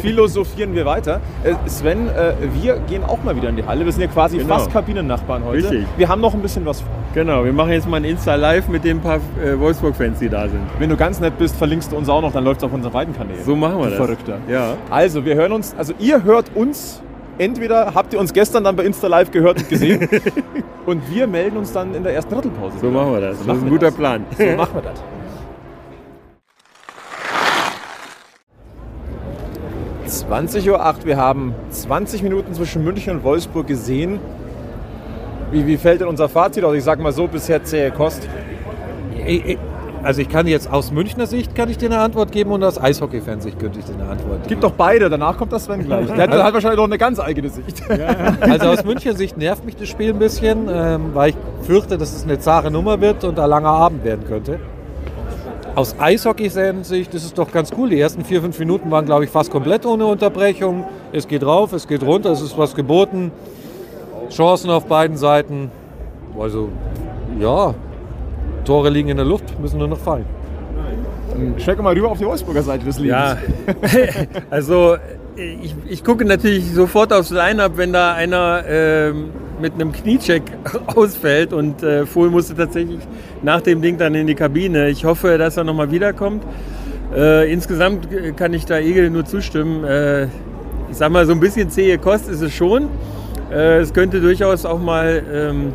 [0.00, 1.20] philosophieren wir weiter.
[1.44, 3.84] Äh, Sven, äh, wir gehen auch mal wieder in die Halle.
[3.84, 4.54] Wir sind ja quasi Genau.
[4.58, 5.70] fast Kabinennachbarn heute.
[5.70, 5.86] Richtig.
[5.96, 6.90] Wir haben noch ein bisschen was vor.
[7.14, 10.60] Genau, wir machen jetzt mal ein Insta-Live mit den paar äh, Wolfsburg-Fans, die da sind.
[10.78, 12.92] Wenn du ganz nett bist, verlinkst du uns auch noch, dann läuft es auf unseren
[12.92, 13.42] beiden Kanälen.
[13.44, 13.96] So machen wir Du das.
[13.96, 14.38] Verrückter.
[14.48, 14.74] Ja.
[14.90, 17.00] Also, wir hören uns, also ihr hört uns,
[17.38, 20.08] entweder habt ihr uns gestern dann bei Insta Live gehört und gesehen
[20.86, 22.76] und wir melden uns dann in der ersten Drittelpause.
[22.80, 23.38] So machen wir das.
[23.38, 23.94] So Das ist ein guter das.
[23.94, 24.26] Plan.
[24.36, 25.00] So machen wir das.
[30.26, 34.18] 20.08 Uhr, wir haben 20 Minuten zwischen München und Wolfsburg gesehen.
[35.52, 36.74] Wie, wie fällt denn unser Fazit aus?
[36.74, 38.28] Ich sag mal so, bisher zähe Kost.
[40.02, 42.80] Also ich kann jetzt aus Münchner Sicht kann ich dir eine Antwort geben und aus
[42.80, 44.48] Eishockey-Fansicht könnte ich dir eine Antwort geben.
[44.48, 46.06] Gibt doch beide, danach kommt das Sven gleich.
[46.14, 47.82] Der hat, hat wahrscheinlich noch eine ganz eigene Sicht.
[48.40, 52.14] Also aus Münchner Sicht nervt mich das Spiel ein bisschen, ähm, weil ich fürchte, dass
[52.14, 54.58] es eine zahre Nummer wird und ein langer Abend werden könnte.
[55.74, 57.90] Aus Eishockey-Sicht ist es doch ganz cool.
[57.90, 60.84] Die ersten vier, fünf Minuten waren, glaube ich, fast komplett ohne Unterbrechung.
[61.12, 63.30] Es geht rauf, es geht runter, es ist was geboten.
[64.30, 65.70] Chancen auf beiden Seiten.
[66.38, 66.70] Also,
[67.38, 67.74] ja,
[68.70, 70.24] Tore liegen in der Luft, müssen nur noch fallen.
[71.32, 73.18] Dann Check mal rüber auf die Wolfsburger Seite des Lebens.
[73.18, 73.36] Ja,
[74.50, 74.96] also
[75.34, 79.30] ich, ich gucke natürlich sofort aufs Line-Up, wenn da einer ähm,
[79.60, 80.42] mit einem Kniecheck
[80.86, 83.00] ausfällt und äh, Fohl musste tatsächlich
[83.42, 84.88] nach dem Ding dann in die Kabine.
[84.88, 86.44] Ich hoffe, dass er nochmal wiederkommt.
[87.12, 88.06] Äh, insgesamt
[88.36, 89.82] kann ich da Egel nur zustimmen.
[89.82, 92.84] Äh, ich sag mal, so ein bisschen zähe Kost ist es schon.
[93.50, 95.72] Äh, es könnte durchaus auch mal ähm,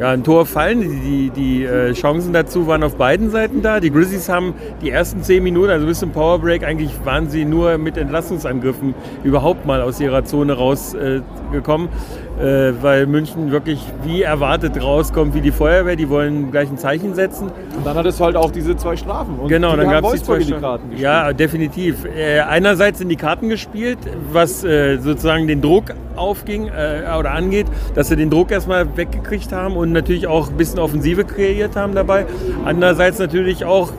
[0.00, 0.80] ja, ein Tor fallen.
[0.80, 3.80] Die, die, die äh, Chancen dazu waren auf beiden Seiten da.
[3.80, 7.76] Die Grizzlies haben die ersten zehn Minuten, also bis zum Powerbreak, eigentlich waren sie nur
[7.76, 11.88] mit Entlastungsangriffen überhaupt mal aus ihrer Zone rausgekommen.
[11.88, 12.19] Äh.
[12.40, 15.96] Äh, weil München wirklich wie erwartet rauskommt, wie die Feuerwehr.
[15.96, 17.48] Die wollen gleich ein Zeichen setzen.
[17.76, 19.38] Und dann hat es halt auch diese zwei Strafen.
[19.38, 20.96] Und genau, die dann gab es die zwei Strafen.
[20.96, 22.04] Ja, definitiv.
[22.04, 23.98] Äh, einerseits sind die Karten gespielt,
[24.32, 29.52] was äh, sozusagen den Druck aufging äh, oder angeht, dass sie den Druck erstmal weggekriegt
[29.52, 32.26] haben und natürlich auch ein bisschen Offensive kreiert haben dabei.
[32.64, 33.92] Andererseits natürlich auch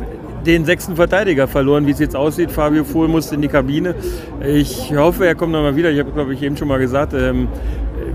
[0.45, 2.51] den sechsten Verteidiger verloren, wie es jetzt aussieht.
[2.51, 3.95] Fabio Vohl musste in die Kabine.
[4.45, 5.91] Ich hoffe, er kommt nochmal wieder.
[5.91, 7.47] Ich habe, glaube ich, eben schon mal gesagt, ähm,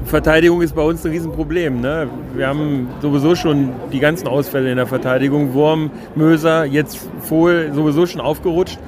[0.06, 1.80] Verteidigung ist bei uns ein Riesenproblem.
[1.80, 2.08] Ne?
[2.34, 5.52] Wir haben sowieso schon die ganzen Ausfälle in der Verteidigung.
[5.52, 8.78] Wurm, Möser, jetzt Vohl sowieso schon aufgerutscht.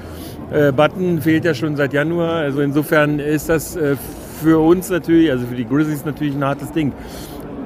[0.53, 2.35] Äh, Button fehlt ja schon seit Januar.
[2.37, 3.97] Also insofern ist das äh,
[4.41, 6.93] für uns natürlich, also für die Grizzlies natürlich ein hartes Ding.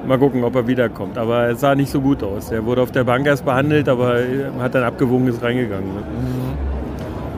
[0.07, 1.17] Mal gucken, ob er wiederkommt.
[1.19, 2.51] Aber es sah nicht so gut aus.
[2.51, 5.93] Er wurde auf der Bank erst behandelt, aber äh, hat dann abgewogen, ist reingegangen.
[5.93, 6.01] Ne?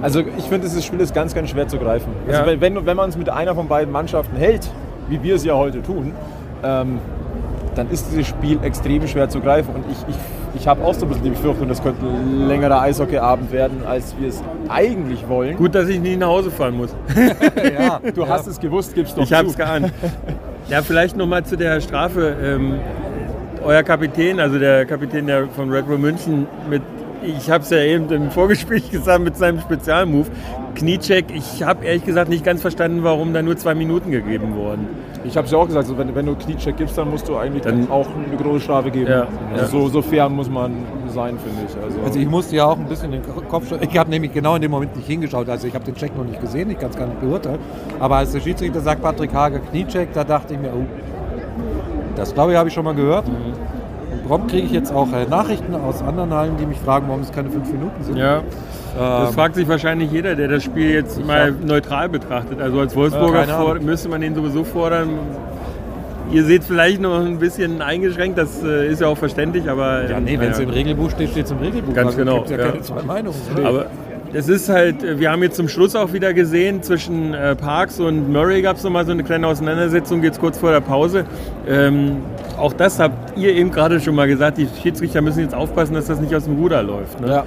[0.02, 2.08] Also ich finde, dieses Spiel ist ganz, ganz schwer zu greifen.
[2.26, 2.48] Also Ja.
[2.48, 4.70] wenn, wenn, wenn man es mit einer von beiden Mannschaften hält,
[5.10, 6.14] wie wir es ja heute tun,
[6.64, 7.00] ähm,
[7.76, 9.76] dann ist dieses Spiel extrem schwer zu greifen.
[9.76, 12.82] Und ich, ich, ich habe auch so ein bisschen die Befürchtung, das könnte ein längerer
[12.82, 15.58] Eishockeyabend werden, als wir es eigentlich wollen.
[15.58, 16.96] Gut, dass ich nicht nach Hause fahren muss.
[17.78, 19.92] ja, du hast es gewusst, gibst doch Ich habe es geahnt.
[20.68, 22.36] Ja, vielleicht nochmal zu der Strafe.
[22.42, 22.80] Ähm,
[23.64, 26.82] euer Kapitän, also der Kapitän der von Red Bull München, mit,
[27.26, 30.28] ich habe es ja eben im Vorgespräch gesagt, mit seinem Spezialmove,
[30.76, 34.88] Kniecheck, ich habe ehrlich gesagt nicht ganz verstanden, warum da nur zwei Minuten gegeben wurden.
[35.24, 37.36] Ich habe es ja auch gesagt, so, wenn, wenn du Kniecheck gibst, dann musst du
[37.38, 39.10] eigentlich Dann- auch eine große Strafe geben.
[39.10, 40.74] Ja, Also So, so fair muss man
[41.08, 41.84] sein, finde ich.
[41.84, 43.90] Also, Also ich musste ja auch ein bisschen den Kopf schütteln.
[43.90, 45.50] Ich habe nämlich genau in dem Moment nicht hingeschaut.
[45.50, 47.60] Also ich habe den Check noch nicht gesehen, ich kann es gar nicht beurteilen.
[48.00, 50.86] Aber als der Schiedsrichter sagt, Patrick Hager Kniecheck, da dachte ich mir, oh,
[52.16, 53.26] das glaube ich, habe ich schon mal gehört.
[53.28, 53.36] Und
[54.28, 57.32] prompt kriege ich jetzt auch äh, Nachrichten aus anderen Hallen, die mich fragen, warum es
[57.32, 58.18] keine fünf Minuten sind.
[58.18, 58.42] Ja.
[58.98, 62.62] Das Ähm, fragt sich wahrscheinlich jeder, der das Spiel jetzt mal neutral betrachtet.
[62.62, 63.56] Also als Wolfsburger Ahnung.
[63.68, 65.10] for- müsste man den sowieso fordern.
[66.32, 70.10] Ihr seht vielleicht noch ein bisschen eingeschränkt, das äh, ist ja auch verständlich, aber.
[70.10, 70.70] ja, nee, wenn es naja.
[70.70, 71.94] im Regelbuch steht, steht es im Regelbuch.
[71.94, 72.66] Ganz Also genau, gibt's ja, ja.
[72.70, 73.36] keine zwei Meinungen.
[73.64, 73.86] Aber
[74.34, 78.00] es ist halt, äh, wir haben jetzt zum Schluss auch wieder gesehen, zwischen äh, Parks
[78.00, 81.26] und Murray gab es nochmal so eine kleine Auseinandersetzung, jetzt kurz vor der Pause.
[81.68, 82.18] Ähm,
[82.58, 86.06] auch das habt ihr eben gerade schon mal gesagt, die Schiedsrichter müssen jetzt aufpassen, dass
[86.06, 87.20] das nicht aus dem Ruder läuft.
[87.22, 87.28] Ne?
[87.28, 87.44] Ja.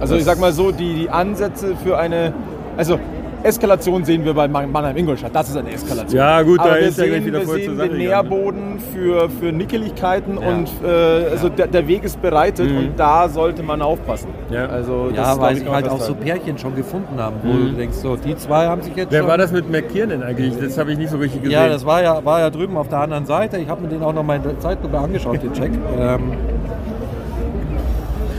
[0.00, 2.34] Also ich sag mal so, die, die Ansätze für eine,
[2.76, 2.98] also
[3.44, 6.16] Eskalation sehen wir bei Man- Mannheim-Ingolstadt, das ist eine Eskalation.
[6.18, 7.98] Ja, gut, da Aber wir ist ja gleich sehen, wieder wir voll zur sehen den
[7.98, 8.04] ne?
[8.04, 13.62] Nährboden für, für Nickeligkeiten und äh, also der, der Weg ist bereitet und da sollte
[13.62, 14.28] man aufpassen.
[14.48, 14.54] Mhm.
[14.54, 14.66] Ja.
[14.66, 16.14] Also das ja, weil ich sie halt auch so.
[16.14, 19.28] Pärchen schon gefunden haben, wo du denkst, so, die zwei haben sich jetzt Wer schon...
[19.28, 20.54] war das mit McKiernan eigentlich?
[20.60, 21.58] Das habe ich nicht so richtig gesehen.
[21.58, 23.58] Ja, das war ja, war ja drüben auf der anderen Seite.
[23.58, 25.72] Ich habe mir den auch noch mal in der Zeitlupe angeschaut, den Check.
[25.98, 26.32] Ähm,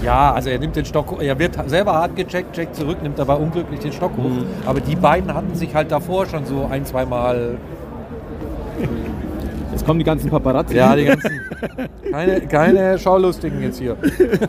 [0.04, 3.40] ja, also er nimmt den Stock, er wird selber hart gecheckt, checkt zurück, nimmt aber
[3.40, 4.24] unglücklich den Stock hoch.
[4.24, 4.46] Mhm.
[4.66, 7.58] Aber die beiden hatten sich halt davor schon so ein, zwei Mal,
[9.72, 10.76] Jetzt kommen die ganzen Paparazzi.
[10.76, 11.32] ja, die ganzen,
[12.12, 13.98] keine, keine Schaulustigen jetzt hier.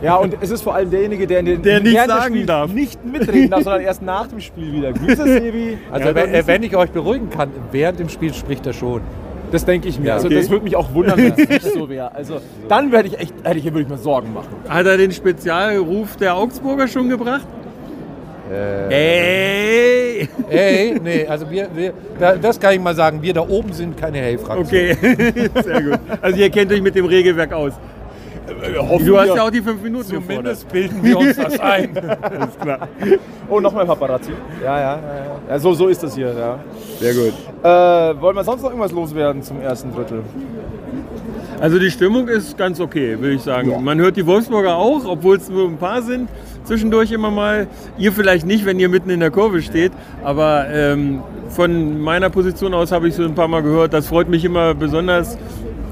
[0.03, 2.71] Ja, und es ist vor allem derjenige, der, in den, Der des sagen Spiels darf.
[2.71, 4.93] nicht mitreden darf, sondern erst nach dem Spiel wieder.
[4.93, 5.79] Grüße, Sebi.
[5.91, 9.01] Also Ja, wenn, wenn ich euch beruhigen kann, während dem Spiel spricht er schon.
[9.55, 10.07] Das denke ich mir.
[10.07, 10.35] Ja, also okay.
[10.35, 12.13] das würde mich auch wundern, wenn es nicht so wäre.
[12.13, 14.49] Also dann werde ich echt, hätte ich, würde ich mir Sorgen machen.
[14.67, 17.47] Hat er den Spezialruf der Augsburger schon gebracht?
[18.51, 20.17] Äh.
[20.19, 20.29] Ey!
[20.49, 23.95] Ey, nee, also wir, wir da, das kann ich mal sagen, wir da oben sind
[23.95, 24.65] keine Hey-Fraktion.
[24.65, 25.99] Okay, sehr gut.
[26.19, 27.71] Also ihr kennt euch mit dem Regelwerk aus.
[28.73, 30.57] Du hast ja auch die fünf Minuten gefordert.
[30.57, 31.97] Zumindest bilden wir uns das ein.
[32.21, 32.87] Alles klar.
[33.49, 34.31] Oh, nochmal Paparazzi.
[34.63, 34.95] Ja, ja, ja.
[34.95, 35.39] ja.
[35.49, 36.59] ja so, so ist das hier, ja.
[36.99, 37.33] Sehr gut.
[37.63, 40.23] Äh, wollen wir sonst noch irgendwas loswerden zum ersten Drittel?
[41.59, 43.83] Also die Stimmung ist ganz okay, würde ich sagen.
[43.83, 46.29] Man hört die Wolfsburger auch, obwohl es nur ein paar sind.
[46.65, 47.67] Zwischendurch immer mal.
[47.97, 49.93] Ihr vielleicht nicht, wenn ihr mitten in der Kurve steht.
[50.23, 53.93] Aber ähm, von meiner Position aus habe ich so ein paar Mal gehört.
[53.93, 55.37] Das freut mich immer besonders.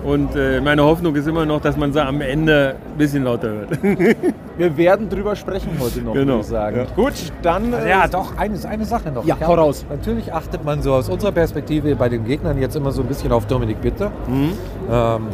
[0.03, 3.49] Und äh, meine Hoffnung ist immer noch, dass man sie am Ende ein bisschen lauter
[3.49, 3.69] hört.
[4.57, 6.77] Wir werden drüber sprechen heute noch, Genau, würde ich sagen.
[6.77, 6.85] ja.
[6.95, 7.73] Gut, dann.
[7.73, 9.25] äh, Ja, doch, eine, eine Sache noch.
[9.25, 9.85] Ja, Ich hau raus.
[9.89, 13.31] Natürlich achtet man so aus unserer Perspektive bei den Gegnern jetzt immer so ein bisschen
[13.31, 14.11] auf Dominik Bitter.
[14.27, 15.27] Ähm,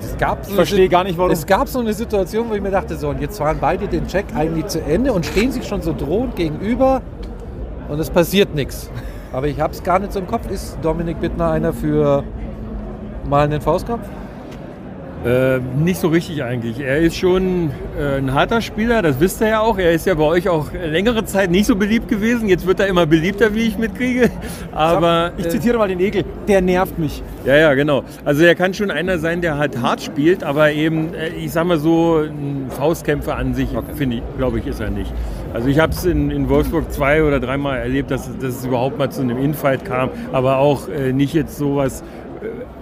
[0.00, 1.30] es gab so Ich verstehe gar nicht, warum.
[1.30, 4.06] Es gab so eine Situation, wo ich mir dachte, so, und jetzt fahren beide den
[4.06, 7.02] Check eigentlich zu Ende und stehen sich schon so drohend gegenüber
[7.88, 8.90] und es passiert nichts.
[9.32, 10.48] Aber ich habe es gar nicht so im Kopf.
[10.50, 12.22] Ist Dominik Bittner einer für
[13.28, 14.04] mal einen Faustkampf?
[15.24, 16.80] Äh, nicht so richtig eigentlich.
[16.80, 19.78] Er ist schon äh, ein harter Spieler, das wisst ihr ja auch.
[19.78, 22.46] Er ist ja bei euch auch längere Zeit nicht so beliebt gewesen.
[22.46, 24.28] Jetzt wird er immer beliebter, wie ich mitkriege.
[24.72, 26.24] Aber Ich äh, zitiere mal den Egel.
[26.46, 27.22] Der nervt mich.
[27.46, 28.04] ja, ja, genau.
[28.26, 31.64] Also er kann schon einer sein, der halt hart spielt, aber eben, äh, ich sag
[31.64, 35.10] mal so, ein Faustkämpfer an sich, finde ich, glaube ich, ist er nicht.
[35.54, 38.98] Also ich habe es in, in Wolfsburg zwei oder dreimal erlebt, dass, dass es überhaupt
[38.98, 42.04] mal zu einem Infight kam, aber auch äh, nicht jetzt sowas.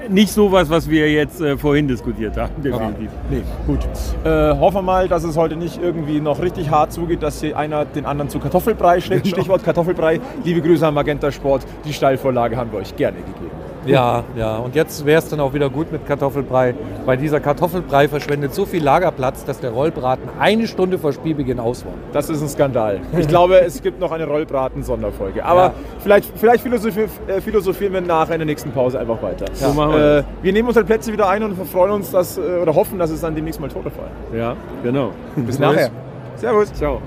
[0.08, 3.10] Nicht sowas, was wir jetzt äh, vorhin diskutiert haben, definitiv.
[3.30, 3.80] Nee, gut.
[4.24, 7.56] Äh, hoffen wir mal, dass es heute nicht irgendwie noch richtig hart zugeht, dass hier
[7.56, 9.26] einer den anderen zu Kartoffelbrei schlägt.
[9.32, 10.20] Stichwort Kartoffelbrei.
[10.44, 11.66] Liebe Grüße an Magenta Sport.
[11.84, 13.61] Die Steilvorlage haben wir euch gerne gegeben.
[13.84, 14.56] Ja, ja.
[14.58, 18.64] Und jetzt wäre es dann auch wieder gut mit Kartoffelbrei, weil dieser Kartoffelbrei verschwendet so
[18.64, 21.92] viel Lagerplatz, dass der Rollbraten eine Stunde vor Spielbeginn aus war.
[22.12, 23.00] Das ist ein Skandal.
[23.18, 25.44] Ich glaube, es gibt noch eine Rollbraten-Sonderfolge.
[25.44, 25.74] Aber Ja.
[25.98, 29.46] vielleicht, vielleicht philosophi äh, philosophieren wir nachher in der nächsten Pause einfach weiter.
[29.54, 32.40] So machen wir Äh, wir nehmen unsere Plätze wieder ein und freuen uns, dass, äh,
[32.60, 34.10] oder hoffen, dass es dann demnächst mal Tore fallen.
[34.38, 35.10] Ja, genau.
[35.36, 35.90] Bis nachher.
[36.36, 36.72] Servus.
[36.72, 37.00] Ciao.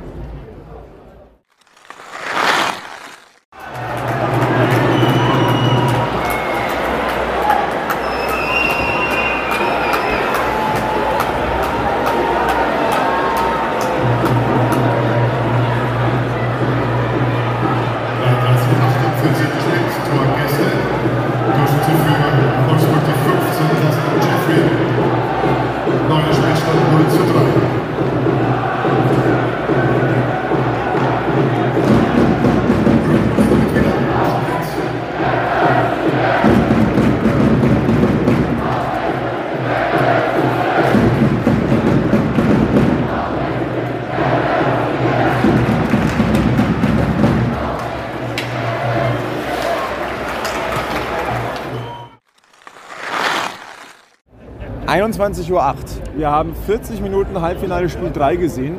[55.11, 55.75] 23.08 Uhr.
[56.15, 58.77] Wir haben 40 Minuten Halbfinale Spiel 3 gesehen.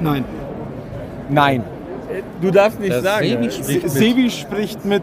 [0.00, 0.24] Nein.
[1.28, 1.64] Nein.
[2.40, 3.26] Du darfst nicht das sagen.
[3.26, 3.90] Sebi spricht, mit.
[3.90, 5.02] Sebi spricht mit.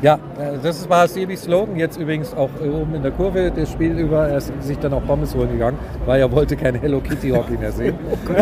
[0.00, 0.18] Ja,
[0.62, 3.50] das war Sebis Slogan jetzt übrigens auch oben in der Kurve.
[3.54, 5.76] Das Spiel über, er ist sich dann auch Pommes holen gegangen,
[6.06, 7.98] weil er wollte kein Hello Kitty Hockey mehr sehen.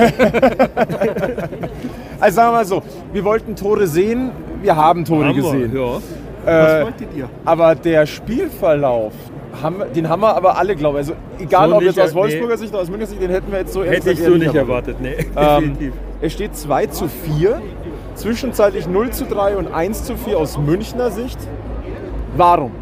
[2.21, 5.73] also sagen wir mal so, wir wollten Tore sehen, wir haben Tore haben gesehen.
[5.73, 5.97] Wir, ja.
[6.47, 7.31] Äh, Was wolltet ihr?
[7.47, 9.15] Aber der Spielverlauf,
[9.63, 11.09] haben, den haben wir aber alle, glaube ich.
[11.09, 12.61] Also egal So ob jetzt aus äh, Wolfsburger nee.
[12.61, 14.97] Sicht oder aus Münchner Sicht, den hätten wir jetzt so Hätte ich so nicht erwartet.
[15.01, 15.93] Nee, Ähm, definitiv.
[16.21, 17.61] es steht 2 zu 4,
[18.15, 21.39] zwischenzeitlich 0 zu 3 und 1 zu 4 aus Münchner Sicht.
[22.37, 22.73] Warum?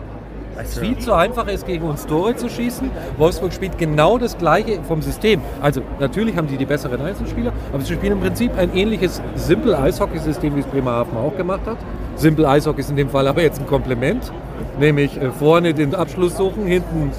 [0.57, 2.89] Weil es viel zu einfach ist, gegen uns Tore zu schießen.
[3.19, 5.41] Wolfsburg spielt genau das Gleiche vom System.
[5.61, 9.77] Also natürlich haben die die besseren Einzelspieler, aber sie spielen im Prinzip ein ähnliches Simple
[9.77, 11.79] Eishockey-System, wie es Bremerhaven auch gemacht hat.
[12.15, 14.33] Simple Eishockey ist in dem Fall aber jetzt ein Kompliment,
[14.79, 17.11] nämlich äh, vorne den Abschluss suchen, hinten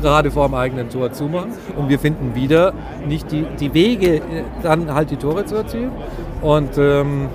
[0.00, 1.52] gerade vor dem eigenen Tor zumachen.
[1.76, 2.72] Und wir finden wieder
[3.06, 4.22] nicht die, die Wege, äh,
[4.62, 5.90] dann halt die Tore zu erzielen.
[6.42, 7.28] Und ähm,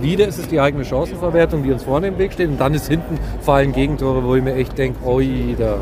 [0.00, 2.48] wieder ist es die eigene Chancenverwertung, die uns vorne im Weg steht.
[2.48, 5.78] Und dann ist hinten fallen Gegentore, wo ich mir echt denke, oi, da.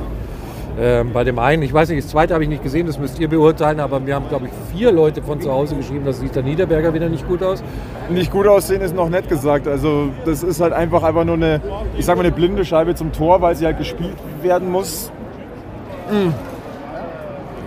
[0.79, 3.19] Ähm, bei dem einen, ich weiß nicht, das zweite habe ich nicht gesehen, das müsst
[3.19, 6.37] ihr beurteilen, aber wir haben, glaube ich, vier Leute von zu Hause geschrieben, das sieht
[6.37, 7.63] der Niederberger wieder nicht gut aus.
[8.11, 9.67] Nicht gut aussehen ist noch nett gesagt.
[9.67, 11.63] Also das ist halt einfach einfach nur eine,
[11.97, 15.11] ich sag mal, eine blinde Scheibe zum Tor, weil sie halt gespielt werden muss.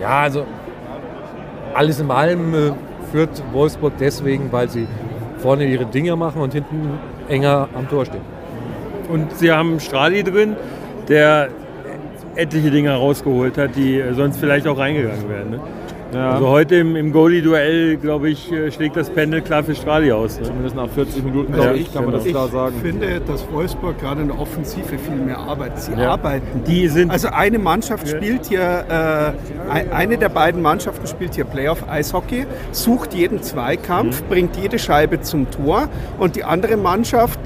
[0.00, 0.44] Ja, also
[1.74, 2.72] alles in allem äh,
[3.10, 4.86] führt Wolfsburg deswegen, weil sie
[5.38, 8.22] vorne ihre Dinger machen und hinten enger am Tor stehen.
[9.12, 10.56] Und sie haben Stradi drin,
[11.08, 11.48] der
[12.36, 15.50] etliche Dinge rausgeholt hat, die äh, sonst vielleicht auch reingegangen wären.
[15.50, 15.60] Ne?
[16.12, 20.38] Also heute im, im Goalie-Duell, glaube ich, äh, schlägt das Pendel klar für Stradi aus.
[20.40, 20.46] Ne?
[20.46, 22.74] Zumindest nach 40 Minuten, Ja, glaube ich, kann man das Ich klar sagen.
[22.82, 25.78] finde, dass Wolfsburg gerade in der Offensive viel mehr arbeitet.
[25.78, 26.10] Sie Ja.
[26.10, 26.64] arbeiten.
[26.66, 31.44] Die sind Also eine Mannschaft spielt hier, äh, ein- eine der beiden Mannschaften spielt hier
[31.44, 35.88] Playoff-Eishockey, sucht jeden Zweikampf, bringt jede Scheibe zum Tor
[36.18, 37.38] und die andere Mannschaft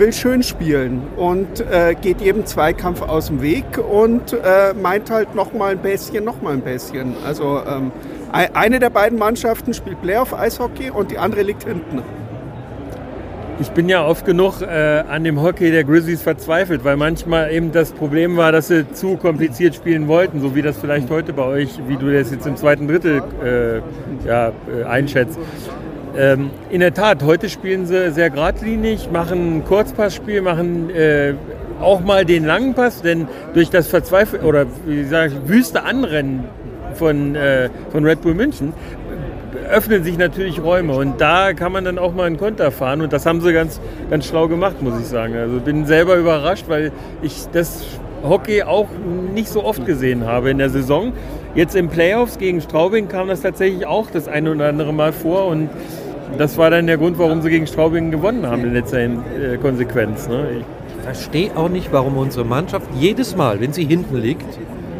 [0.00, 5.34] will schön spielen und äh, geht jedem Zweikampf aus dem Weg und äh, meint halt
[5.34, 7.14] noch mal ein bisschen, noch mal ein bisschen.
[7.24, 7.92] Also ähm,
[8.32, 12.02] ei- eine der beiden Mannschaften spielt Playoff-Eishockey und die andere liegt hinten.
[13.60, 17.70] Ich bin ja oft genug äh, an dem Hockey der Grizzlies verzweifelt, weil manchmal eben
[17.72, 21.44] das Problem war, dass sie zu kompliziert spielen wollten, so wie das vielleicht heute bei
[21.44, 25.38] euch, wie du das jetzt im zweiten Drittel äh, ja, äh, einschätzt.
[26.16, 31.34] Ähm, in der Tat, heute spielen sie sehr geradlinig, machen ein Kurzpassspiel, machen äh,
[31.80, 36.44] auch mal den langen Pass, denn durch das Verzweifel oder wie sage ich, wüste Anrennen
[36.94, 38.72] von, äh, von Red Bull München
[39.70, 43.12] öffnen sich natürlich Räume und da kann man dann auch mal einen Konter fahren und
[43.12, 45.36] das haben sie ganz, ganz schlau gemacht, muss ich sagen.
[45.36, 46.92] Also bin selber überrascht, weil
[47.22, 47.84] ich das
[48.22, 48.88] Hockey auch
[49.32, 51.12] nicht so oft gesehen habe in der Saison.
[51.54, 55.46] Jetzt im Playoffs gegen Straubing kam das tatsächlich auch das eine oder andere Mal vor
[55.46, 55.70] und
[56.38, 60.28] das war dann der Grund, warum sie gegen Straubing gewonnen haben in letzter äh, Konsequenz.
[60.28, 60.58] Ne?
[60.60, 60.64] Ich,
[61.02, 64.44] verstehe auch nicht, warum unsere Mannschaft jedes Mal, wenn sie hinten liegt,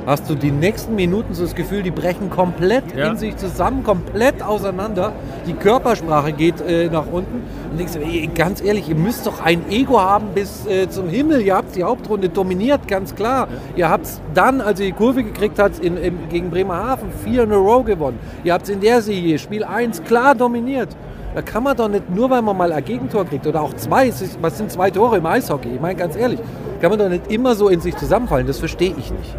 [0.06, 3.10] hast du die nächsten Minuten so das Gefühl, die brechen komplett Ja.
[3.10, 5.12] in sich zusammen, komplett auseinander.
[5.46, 7.42] Die Körpersprache geht äh, nach unten.
[7.70, 11.08] Und denkst du, ey, ganz ehrlich, ihr müsst doch ein Ego haben bis äh, zum
[11.08, 11.42] Himmel.
[11.42, 13.46] Ihr habt die Hauptrunde dominiert, ganz klar.
[13.76, 17.52] Ihr habt dann, als ihr die Kurve gekriegt habt, in, in, gegen Bremerhaven vier in
[17.52, 18.18] a row gewonnen.
[18.42, 20.88] Ihr habt in der Serie Spiel 1 klar dominiert.
[21.34, 24.12] Da kann man doch nicht, nur weil man mal ein Gegentor kriegt oder auch zwei,
[24.40, 25.74] was sind zwei Tore im Eishockey?
[25.74, 26.40] Ich meine ganz ehrlich,
[26.80, 28.46] kann man doch nicht immer so in sich zusammenfallen.
[28.46, 29.36] Das verstehe ich nicht.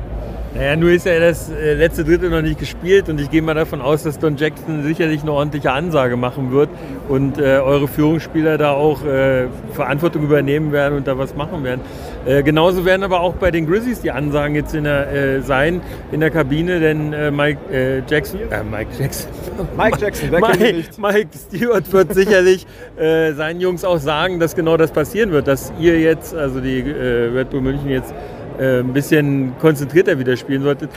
[0.54, 3.54] Naja, nur ist ja das äh, letzte Drittel noch nicht gespielt und ich gehe mal
[3.54, 6.68] davon aus, dass Don Jackson sicherlich eine ordentliche Ansage machen wird
[7.08, 11.80] und äh, eure Führungsspieler da auch äh, Verantwortung übernehmen werden und da was machen werden.
[12.26, 15.80] Äh, genauso werden aber auch bei den Grizzlies die Ansagen jetzt in der, äh, sein
[16.12, 19.32] in der Kabine, denn äh, Mike Jackson, äh, Mike Jackson,
[19.78, 20.84] Mike Jackson, Mike?
[20.98, 26.00] Mike Stewart wird sicherlich seinen Jungs auch sagen, dass genau das passieren wird, dass ihr
[26.00, 28.14] jetzt, also die Red Bull München jetzt
[28.60, 30.90] äh, ein bisschen konzentrierter wieder spielen solltet.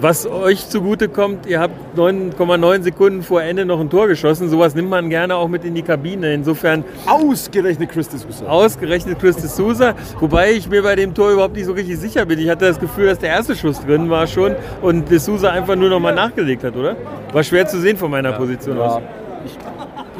[0.00, 4.48] Was euch zugute kommt, ihr habt 9,9 Sekunden vor Ende noch ein Tor geschossen.
[4.48, 6.34] Sowas nimmt man gerne auch mit in die Kabine.
[6.34, 8.46] Insofern Ausgerechnet Chris D'Souza.
[8.46, 12.24] ausgerechnet Chris de Souza, wobei ich mir bei dem Tor überhaupt nicht so richtig sicher
[12.24, 12.38] bin.
[12.38, 15.76] Ich hatte das Gefühl, dass der erste Schuss drin war schon und de Souza einfach
[15.76, 16.96] nur noch mal nachgelegt hat, oder?
[17.32, 18.96] War schwer zu sehen von meiner Position aus.
[18.96, 19.02] Ja.
[19.44, 19.58] Ich,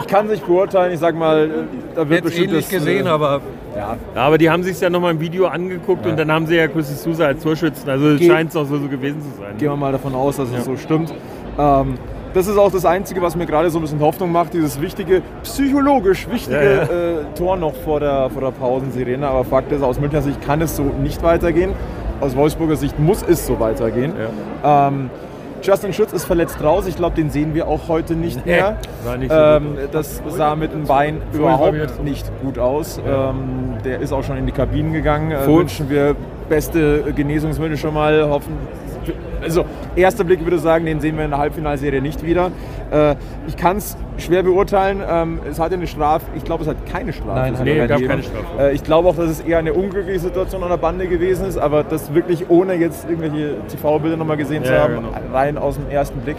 [0.01, 0.93] ich kann es nicht beurteilen.
[0.93, 1.49] Ich sag mal,
[1.95, 3.41] da wird Jetzt bestimmt ähnlich das, gesehen, äh, aber
[3.77, 6.69] Ja, aber die haben sich ja nochmal im Video angeguckt und dann haben sie ja
[6.69, 7.89] Chris de Souza als Torschützen.
[7.89, 9.57] Also scheint es auch so, so gewesen zu sein.
[9.59, 11.13] Gehen wir mal davon aus, dass es so stimmt.
[11.59, 11.95] Ähm,
[12.35, 15.23] das ist auch das Einzige, was mir gerade so ein bisschen Hoffnung macht, dieses wichtige,
[15.43, 16.83] psychologisch wichtige Ja, ja.
[16.83, 19.27] Äh, Tor noch vor der, vor der Pausensirene.
[19.27, 21.73] Aber Fakt ist, aus Münchner Sicht kann es so nicht weitergehen.
[22.21, 24.13] Aus Wolfsburger Sicht muss es so weitergehen.
[24.65, 25.11] Ähm,
[25.63, 26.87] Justin Schütz ist verletzt raus.
[26.87, 28.77] Ich glaube, den sehen wir auch heute nicht mehr.
[29.05, 32.99] war nicht so ähm, das sah mit dem Bein überhaupt nicht gut aus.
[32.99, 35.31] Ähm, der ist auch schon in die Kabinen gegangen.
[35.31, 36.17] Äh, wünschen wir
[36.49, 38.29] beste Genesungsmittel schon mal.
[38.29, 38.57] Hoffen.
[39.43, 39.65] Also,
[39.97, 42.51] erster Blick würde sagen, den sehen wir in der Halbfinalserie nicht wieder.
[42.91, 43.17] Äh,
[43.47, 45.01] ich kann es schwer beurteilen.
[45.09, 46.27] Ähm, es hatte eine Strafe.
[46.37, 47.39] Ich glaube, es hat keine Strafe.
[47.41, 48.09] Nein, sogar nee, gab gegeben.
[48.11, 48.45] keine Strafe.
[48.59, 51.59] Äh, ich glaube auch, dass es eher eine unglückliche Situation an der Bande gewesen ist,
[51.59, 55.09] aber das wirklich ohne jetzt irgendwelche TV-Bilder nochmal gesehen zu Ja, haben, genau.
[55.33, 56.37] rein aus dem ersten Blick.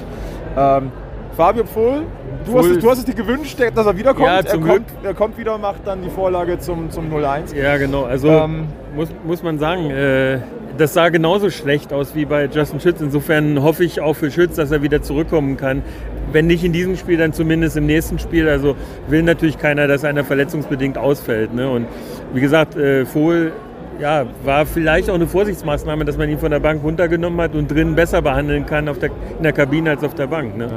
[0.58, 0.92] Ähm,
[1.36, 2.04] Fabio Pfohl,
[2.46, 4.28] du, hast, es- du hast es dir gewünscht, dass er wiederkommt.
[4.28, 7.56] Ja, er, zum kommt er kommt wieder und macht dann die Vorlage zum, zum 0-1.
[7.56, 8.04] Ja, genau.
[8.04, 10.38] Also Ähm, muss, muss man sagen, äh,
[10.78, 13.02] das sah genauso schlecht aus wie bei Justin Schütz.
[13.02, 15.84] Insofern hoffe ich auch für Schütz, dass er wieder zurückkommen kann.
[16.32, 18.50] Wenn nicht in diesem Spiel, dann zumindest im nächsten Spiel.
[18.50, 18.76] Also
[19.08, 21.54] will natürlich keiner, dass einer verletzungsbedingt ausfällt.
[21.54, 21.70] Ne?
[21.70, 21.86] Und
[22.34, 23.52] wie gesagt, äh, Vohl
[24.00, 27.70] ja, war vielleicht auch eine Vorsichtsmaßnahme, dass man ihn von der Bank runtergenommen hat und
[27.70, 30.58] drinnen besser behandeln kann auf der, in der Kabine als auf der Bank.
[30.58, 30.68] Ne?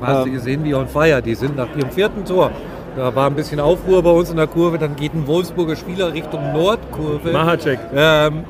[0.00, 2.50] hast du gesehen, wie on fire die sind nach ihrem vierten Tor.
[2.96, 6.14] Da war ein bisschen Aufruhr bei uns in der Kurve, dann geht ein Wolfsburger Spieler
[6.14, 7.30] Richtung Nordkurve.
[7.30, 8.44] Mahacek Ähm,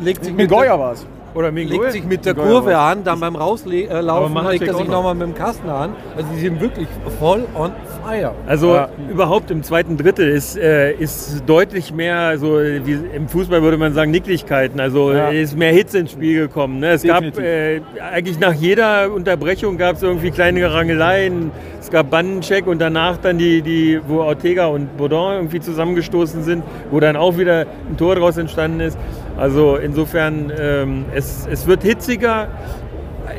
[0.00, 1.06] legt sich mit Goya der, war es.
[1.34, 1.72] oder Mingo.
[1.80, 2.96] legt sich mit der Kurve war's.
[2.96, 4.94] an, dann beim Rauslaufen Mahacek legt er auch sich noch.
[4.96, 5.90] nochmal mit dem Kasten an.
[6.16, 6.86] Also die sind wirklich
[7.18, 7.72] voll on
[8.04, 8.32] fire.
[8.46, 8.88] Also Ja.
[9.10, 13.94] überhaupt im zweiten Drittel ist, äh, ist deutlich mehr, so wie im Fußball würde man
[13.94, 14.78] sagen, Nicklichkeiten.
[14.78, 15.28] Also Ja.
[15.30, 16.78] ist mehr Hitze ins Spiel gekommen.
[16.80, 16.90] Ne?
[16.92, 17.36] Es Definitiv.
[17.36, 17.80] gab äh,
[18.12, 21.50] eigentlich nach jeder Unterbrechung gab es irgendwie kleine Rangeleien.
[21.80, 26.62] Es gab Bandencheck und danach dann die, die, wo Ortega und Baudin irgendwie zusammengestoßen sind,
[26.90, 28.96] wo dann auch wieder ein Tor daraus entstanden ist.
[29.36, 32.48] Also insofern, ähm, es, es wird hitziger.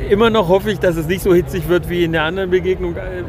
[0.10, 2.96] Immer noch hoffe ich, dass es nicht so hitzig wird wie in der anderen Begegnung.
[2.96, 3.24] Äh,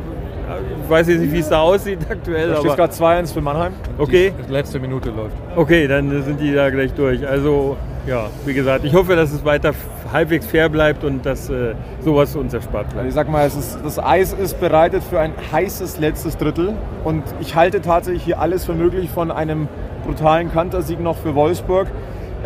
[0.84, 3.72] Ich weiß jetzt nicht, wie es da aussieht aktuell, Da steht gerade 2-1 für Mannheim.
[3.98, 5.34] okay, Die letzte Minute läuft.
[5.56, 7.26] okay, dann sind die da gleich durch.
[7.26, 9.72] Also ja, wie gesagt, ich hoffe, dass es weiter
[10.12, 13.08] halbwegs fair bleibt und dass äh, sowas uns erspart Also bleibt.
[13.08, 16.74] ich sag mal, ist, das Eis ist bereitet für ein heißes letztes Drittel.
[17.04, 19.66] Und ich halte tatsächlich hier alles für möglich von einem
[20.04, 21.88] brutalen Kantersieg noch für Wolfsburg.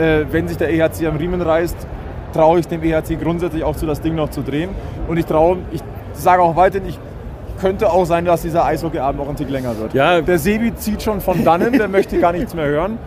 [0.01, 1.77] Äh, wenn sich der EHC am Riemen reißt,
[2.33, 4.71] traue ich dem EHC grundsätzlich auch zu, das Ding noch zu drehen.
[5.09, 5.83] Und ich traue, ich
[6.15, 6.99] sage auch weiterhin, ich
[7.61, 9.93] könnte auch sein, dass dieser Eishockeyabend noch ein Tick länger wird.
[9.93, 10.21] Ja.
[10.23, 12.99] Der Sebi zieht schon von dannen, der möchte gar nichts mehr hören.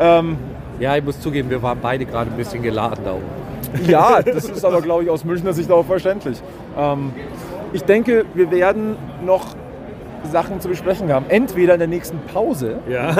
[0.00, 0.36] Ähm,
[0.80, 3.88] Ja, ich muss zugeben, wir waren beide gerade ein bisschen geladen da oben.
[3.88, 6.42] Ja, das ist aber, glaube ich, aus Münchner Sicht auch verständlich.
[6.76, 7.12] Ähm,
[7.72, 9.46] ich denke, wir werden noch
[10.32, 11.26] Sachen zu besprechen haben.
[11.28, 13.14] Entweder in der nächsten Pause Ja.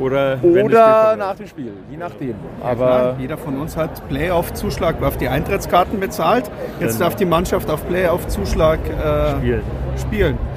[0.00, 2.34] Oder, oder nach dem Spiel, je nachdem.
[2.62, 6.50] Aber jeder von uns hat Playoff-Zuschlag auf die Eintrittskarten bezahlt.
[6.80, 9.62] Jetzt darf die Mannschaft auf Playoff-Zuschlag äh, Spiel.
[10.00, 10.38] spielen.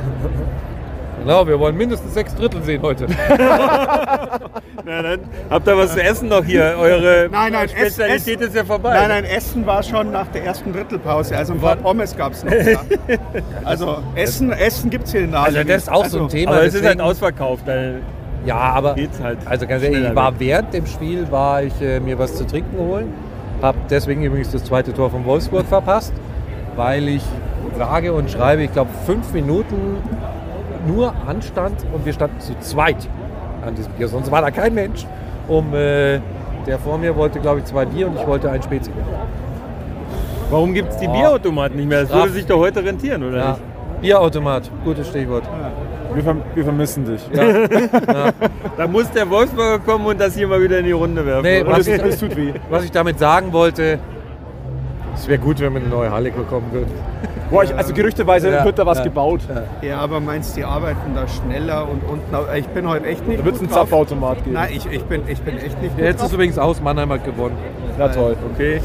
[1.24, 3.06] Genau, wir wollen mindestens sechs Drittel sehen heute.
[4.86, 5.20] Na, dann
[5.52, 6.76] habt ihr was zu essen noch hier?
[6.80, 8.94] Eure Nein, nein, Spezialität Ess- ist ja vorbei.
[8.96, 11.38] Nein, nein, Essen war schon nach der ersten Drittelpause.
[11.38, 12.52] Also ein paar Pommes gab es noch.
[12.52, 12.80] Ja.
[13.64, 16.54] Also Essen, Essen gibt es hier in der Also das ist auch so ein Thema.
[16.54, 17.66] Aber es ist halt ausverkauft.
[18.46, 19.40] Ja, aber geht's halt.
[19.46, 20.40] also ganz ehrlich, ich war weg.
[20.40, 23.14] während dem Spiel war ich äh, mir was zu trinken holen
[23.62, 26.14] Habe deswegen übrigens das zweite Tor von Wolfsburg verpasst,
[26.76, 27.24] weil ich
[27.78, 29.98] sage und schreibe, ich glaube, fünf Minuten
[30.88, 33.08] nur Anstand und wir standen zu zweit
[33.66, 34.08] an diesem Bier.
[34.08, 35.06] Sonst war da kein Mensch.
[35.48, 36.20] Um, äh,
[36.66, 38.92] der vor mir wollte, glaube ich, zwei Bier und ich wollte ein Spezi.
[40.50, 41.14] Warum gibt es die Oh.
[41.14, 42.02] Bierautomaten nicht mehr?
[42.02, 43.50] Das würde sich doch heute rentieren, oder Ja.
[43.52, 43.62] nicht?
[44.02, 45.44] Bierautomat, gutes Stichwort.
[46.14, 47.22] Wir, verm wir vermissen dich.
[48.78, 51.44] Da muss der Wolfsburger kommen und das hier mal wieder in die Runde werfen.
[51.44, 52.54] Nee, was ich, Das tut weh.
[52.70, 54.00] was ich damit sagen wollte,
[55.16, 56.92] es wäre gut, wenn wir eine neue Halle bekommen würden.
[57.50, 58.64] Boah, ich, also gerüchteweise Ja.
[58.66, 59.04] wird da was Ja.
[59.04, 59.42] gebaut.
[59.82, 62.34] Ja, aber meinst du, die arbeiten da schneller und unten?
[62.58, 63.70] Ich bin heute echt nicht Da wird es einen.
[63.72, 64.54] Zapfautomat geben.
[64.54, 67.58] Nein, ich, ich, bin, ich bin echt nicht Jetzt ist übrigens aus, Mannheim hat gewonnen.
[68.00, 68.36] Na toll.
[68.54, 68.82] Okay.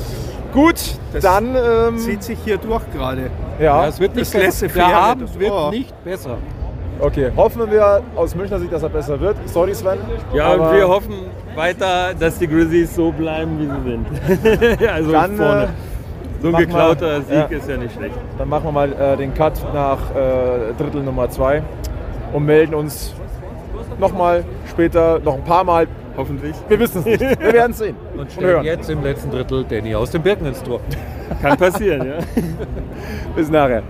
[0.52, 0.74] Gut,
[1.12, 3.30] Das dann ähm, Zieht sich hier durch gerade.
[3.58, 4.68] ja, Ja, es wird nicht Das besser.
[4.68, 5.70] Der Abend das- wird oh.
[5.70, 6.38] nicht besser.
[7.00, 7.30] Okay.
[7.36, 9.36] Hoffen wir aus Münchner Sicht, dass er besser wird.
[9.48, 9.98] Sorry Sven.
[10.34, 11.14] Ja, und wir hoffen
[11.54, 14.80] weiter, dass die Grizzlies so bleiben, wie sie sind.
[14.88, 15.64] also Dann, vorne.
[15.64, 15.66] äh,
[16.42, 17.56] so ein geklauter Sieg ja.
[17.56, 18.14] ist ja nicht schlecht.
[18.38, 21.62] Dann machen wir mal äh, den Cut nach äh, Drittel Nummer 2
[22.32, 23.14] und melden uns
[23.98, 25.86] nochmal später, noch ein paar Mal.
[26.16, 26.54] Hoffentlich.
[26.68, 27.20] Wir wissen es nicht.
[27.20, 27.96] Wir werden es sehen.
[28.16, 28.64] Und stellen hören.
[28.64, 30.80] jetzt im letzten Drittel Danny aus dem Birken ins Tor.
[31.42, 32.14] Kann passieren, ja.
[33.36, 33.82] Bis nachher.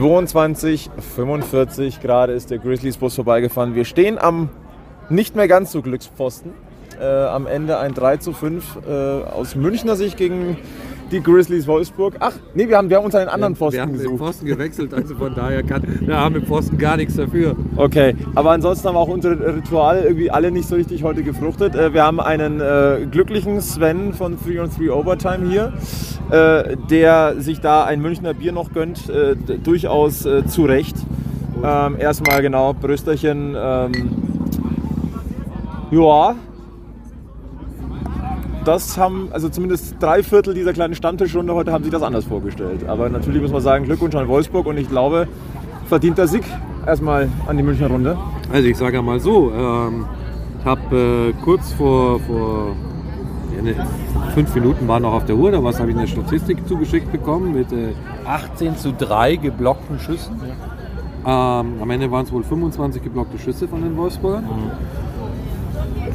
[0.00, 3.74] ...22, 45 gerade ist der Grizzlies-Bus vorbeigefahren.
[3.74, 4.48] Wir stehen am
[5.10, 6.52] nicht mehr ganz so Glückspfosten.
[6.98, 10.56] Äh, am Ende ein 3 zu 5 äh, aus Münchner Sicht gegen
[11.10, 12.14] die Grizzlies Wolfsburg.
[12.20, 14.18] Ach, nee, wir haben, wir haben uns einen anderen Pfosten wir haben den gesucht.
[14.18, 17.56] Pfosten gewechselt, also von daher kann der arme Pfosten gar nichts dafür.
[17.76, 21.74] Okay, aber ansonsten haben auch unsere Rituale irgendwie alle nicht so richtig heute gefruchtet.
[21.74, 25.72] Äh, Wir haben einen äh, glücklichen Sven von 3 on 3 Overtime hier,
[26.30, 30.96] äh, der sich da ein Münchner Bier noch gönnt, äh, durchaus äh, zu Recht.
[31.62, 33.54] Ähm, erstmal genau, Brösterchen.
[33.56, 33.92] Ähm,
[35.90, 36.34] ja,
[38.64, 42.86] das haben, also zumindest drei Viertel dieser kleinen Stammtischrunde heute haben sich das anders vorgestellt.
[42.86, 45.26] Aber natürlich muss man sagen, Glückwunsch an Wolfsburg und ich glaube,
[45.86, 46.44] verdienter Sieg
[46.86, 48.16] erstmal an die Münchner Runde.
[48.52, 50.06] Also ich sage ja mal so, ähm,
[50.60, 52.76] ich habe äh, kurz vor, vor
[54.34, 57.52] fünf Minuten war noch auf der Uhr, da was habe ich eine Statistik zugeschickt bekommen
[57.52, 57.92] mit äh,
[58.26, 60.40] 18 zu 3 geblockten Schüssen.
[61.26, 64.44] Ähm, am Ende waren es wohl 25 geblockte Schüsse von den Wolfsburgern.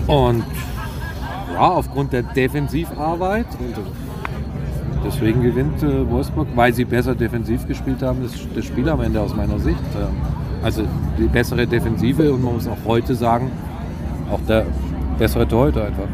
[0.08, 0.44] Und
[1.54, 3.76] ja, aufgrund der Defensivarbeit und
[5.06, 9.22] deswegen gewinnt äh, Wolfsburg, weil sie besser defensiv gespielt haben, das, das Spiel am Ende
[9.22, 9.80] aus meiner Sicht.
[9.96, 10.16] Ähm,
[10.64, 10.84] also
[11.18, 13.52] die bessere Defensive und man muss auch heute sagen,
[14.32, 14.66] auch der
[15.20, 16.08] bessere Torhüter einfach.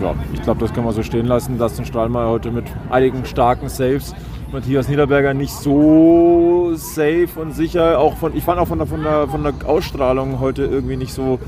[0.00, 1.58] Ja, ich glaube, das können wir so stehen lassen.
[1.58, 4.14] Dustin Strahlmeier heute mit einigen starken Saves.
[4.52, 7.98] Matthias Niederberger nicht so safe und sicher.
[7.98, 11.12] Auch von, ich fand auch von der, von der, von der Ausstrahlung heute irgendwie nicht
[11.12, 11.38] so,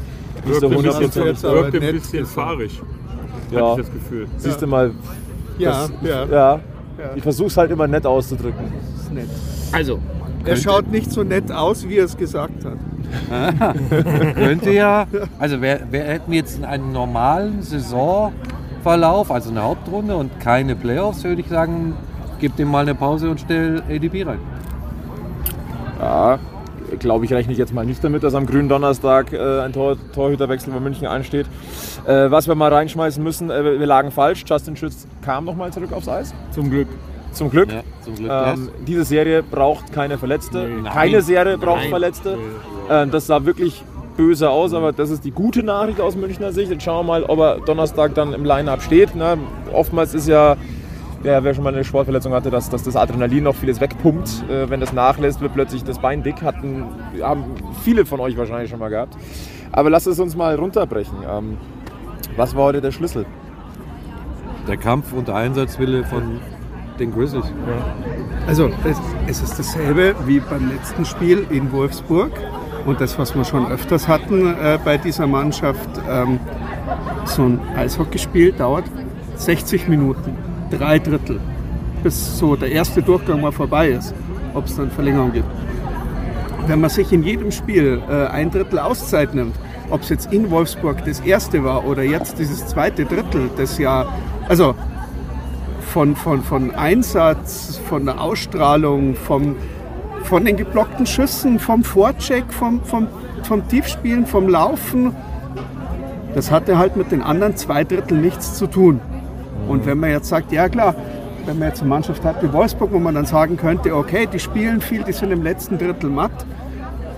[0.44, 1.44] nicht so Wirkt ein bisschen, hundertprozentig.
[1.44, 2.80] aber wirkt ein bisschen fahrig,
[3.50, 4.26] Ja, hatte ich das Gefühl.
[4.38, 4.90] siehst du mal.
[5.58, 6.24] Ja, das, ja.
[6.26, 6.60] ja.
[7.14, 8.64] Ich versuche es halt immer nett auszudrücken.
[9.00, 9.28] ist nett.
[9.72, 10.00] Also,
[10.44, 12.78] Er schaut nicht so nett aus, wie er es gesagt hat.
[14.34, 15.06] könnte ja,
[15.38, 21.24] also wer, wer hätten wir jetzt einen normalen Saisonverlauf, also eine Hauptrunde und keine Playoffs,
[21.24, 21.94] würde ich sagen,
[22.38, 24.40] gib dem mal eine Pause und stell ADP rein.
[26.00, 26.38] Ja,
[26.98, 29.96] glaube ich, rechne ich jetzt mal nicht damit, dass am grünen Donnerstag äh, ein Tor
[30.14, 31.46] Torhüterwechsel bei München ansteht.
[32.06, 34.44] Äh, was wir mal reinschmeißen müssen, äh, wir lagen falsch.
[34.46, 36.34] Justin Schütz kam nochmal zurück aufs Eis.
[36.52, 36.88] Zum Glück.
[37.32, 37.70] Zum Glück.
[37.70, 40.68] Ja, zum Glück Ähm, diese Serie braucht keine Verletzte.
[40.82, 40.88] Nee.
[40.88, 41.90] keine Serie braucht Nein.
[41.90, 42.38] Verletzte.
[42.90, 43.82] Ähm, das sah wirklich
[44.16, 46.70] böse aus, aber das ist die gute Nachricht aus Münchner Sicht.
[46.70, 49.14] Jetzt schauen wir mal, ob er Donnerstag dann im Line-Up steht.
[49.14, 49.38] Ne?
[49.72, 50.56] Oftmals ist ja,
[51.22, 54.44] ja, wer schon mal eine Sportverletzung hatte, dass, dass das Adrenalin noch vieles wegpumpt.
[54.50, 56.42] Äh, wenn das nachlässt, wird plötzlich das Bein dick.
[56.42, 56.84] Hatten,
[57.22, 57.44] haben
[57.84, 59.14] viele von euch wahrscheinlich schon mal gehabt.
[59.70, 61.18] Aber lasst es uns mal runterbrechen.
[61.28, 61.56] Ähm,
[62.36, 63.24] was war heute der Schlüssel?
[64.66, 66.40] Der Kampf und der Einsatzwille von
[66.98, 67.44] den Grizzlies.
[68.46, 68.96] Also es,
[69.26, 72.32] es ist dasselbe wie beim letzten Spiel in Wolfsburg
[72.86, 75.88] und das, was wir schon öfters hatten äh, bei dieser Mannschaft.
[76.08, 76.38] Ähm,
[77.24, 78.84] so ein Eishockeyspiel dauert
[79.36, 80.36] 60 Minuten,
[80.70, 81.40] drei Drittel,
[82.02, 84.14] bis so der erste Durchgang mal vorbei ist,
[84.54, 85.48] ob es dann Verlängerung gibt.
[86.66, 89.54] Wenn man sich in jedem Spiel äh, ein Drittel Auszeit nimmt,
[89.90, 94.06] ob es jetzt in Wolfsburg das erste war oder jetzt dieses zweite Drittel, das ja,
[94.48, 94.74] also
[95.88, 99.56] von, von, von Einsatz, von der Ausstrahlung, vom,
[100.22, 103.08] von den geblockten Schüssen, vom Vorcheck, vom, vom,
[103.42, 105.14] vom Tiefspielen, vom Laufen.
[106.34, 109.00] Das hatte halt mit den anderen zwei Drittel nichts zu tun.
[109.66, 110.94] Und wenn man jetzt sagt, ja klar,
[111.46, 114.38] wenn man jetzt eine Mannschaft hat wie Wolfsburg, wo man dann sagen könnte, okay, die
[114.38, 116.44] spielen viel, die sind im letzten Drittel matt,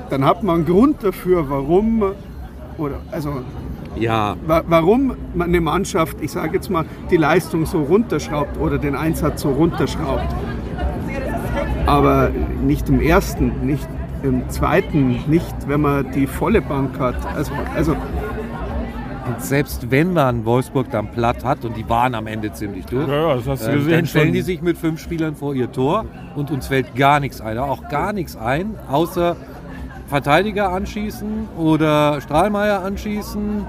[0.08, 2.02] dann hat man einen Grund dafür, warum,
[2.78, 3.42] oder also
[4.00, 8.78] Ja, Wa- warum man eine Mannschaft, ich sage jetzt mal, die Leistung so runterschraubt oder
[8.78, 10.34] den Einsatz so runterschraubt.
[11.86, 12.30] Aber
[12.62, 13.88] nicht im ersten, nicht
[14.22, 17.16] im zweiten, nicht wenn man die volle Bank hat.
[17.34, 22.52] Also, also und selbst wenn man Wolfsburg dann platt hat und die waren am Ende
[22.52, 23.92] ziemlich durch, Ja, ja, das hast du äh, gesehen.
[23.92, 24.32] dann stellen schon.
[24.34, 26.04] die sich mit fünf Spielern vor ihr Tor
[26.36, 27.58] und uns fällt gar nichts ein.
[27.58, 29.36] Auch gar nichts ein, außer
[30.08, 33.64] Verteidiger anschießen oder Strahlmeier anschießen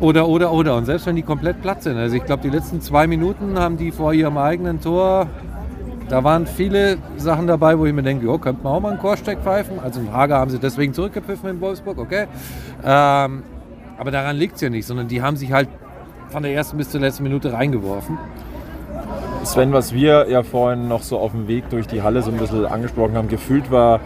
[0.00, 0.76] oder, oder, oder.
[0.76, 1.96] Und selbst wenn die komplett platt sind.
[1.96, 5.26] Also ich glaube, die letzten zwei Minuten haben die vor ihrem eigenen Tor,
[6.08, 8.98] da waren viele Sachen dabei, wo ich mir denke, jo, könnte man auch mal einen
[8.98, 9.78] Chorsteck pfeifen.
[9.78, 12.26] Also in Hager haben sie deswegen zurückgepfiffen in Wolfsburg, okay.
[12.84, 13.44] Ähm,
[13.96, 15.68] aber daran liegt es ja nicht, sondern die haben sich halt
[16.30, 18.18] von der ersten bis zur letzten Minute reingeworfen.
[19.44, 22.36] Sven, was wir ja vorhin noch so auf dem Weg durch die Halle so ein
[22.36, 24.00] bisschen angesprochen haben, gefühlt war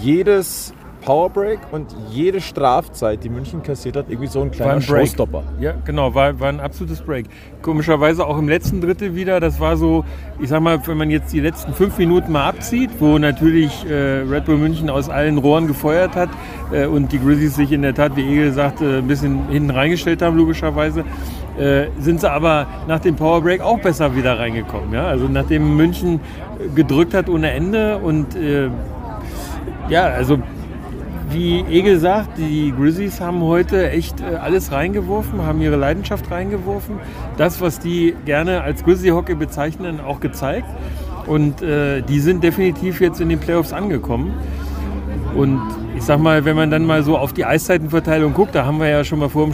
[0.00, 4.78] jedes Powerbreak und jede Strafzeit, die München kassiert hat, irgendwie so ein War kleiner ein
[4.80, 5.06] Break.
[5.06, 5.42] Showstopper.
[5.60, 7.26] Ja, genau, war, war ein absolutes Break.
[7.60, 9.40] Komischerweise auch im letzten Drittel wieder.
[9.40, 10.04] Das war so,
[10.40, 13.92] ich sag mal, wenn man jetzt die letzten fünf Minuten mal abzieht, wo natürlich äh,
[14.22, 16.30] Red Bull München aus allen Rohren gefeuert hat
[16.72, 20.22] äh, und die Grizzlies sich in der Tat, wie Egel sagte, ein bisschen hinten reingestellt
[20.22, 21.04] haben, logischerweise.
[21.58, 24.92] Äh, sind sie aber nach dem Powerbreak auch besser wieder reingekommen.
[24.94, 25.06] Ja?
[25.06, 26.18] Also nachdem München
[26.58, 28.70] äh, gedrückt hat ohne Ende und äh,
[29.88, 30.38] ja, also
[31.32, 36.96] wie Egel sagt, die Grizzlies haben heute echt äh, alles reingeworfen, haben ihre Leidenschaft reingeworfen.
[37.36, 40.68] Das, was die gerne als Grizzly-Hockey bezeichnen, auch gezeigt.
[41.26, 44.34] Und äh, die sind definitiv jetzt in den Playoffs angekommen.
[45.36, 45.60] Und
[46.02, 48.88] ich sag mal, wenn man dann mal so auf die Eiszeitenverteilung guckt, da haben wir
[48.88, 49.52] ja schon mal vor dem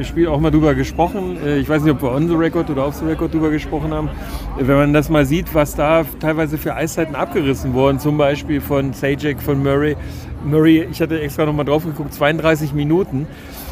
[0.00, 1.36] äh, Spiel auch mal drüber gesprochen.
[1.44, 3.92] Äh, Ich weiß nicht, ob wir on the record oder off the record drüber gesprochen
[3.92, 4.08] haben.
[4.56, 8.60] Äh, Wenn man das mal sieht, was da teilweise für Eiszeiten abgerissen wurden, zum Beispiel
[8.60, 9.96] von Sajak, von Murray.
[10.44, 13.26] Murray, ich hatte extra nochmal drauf geguckt, 32 Minuten.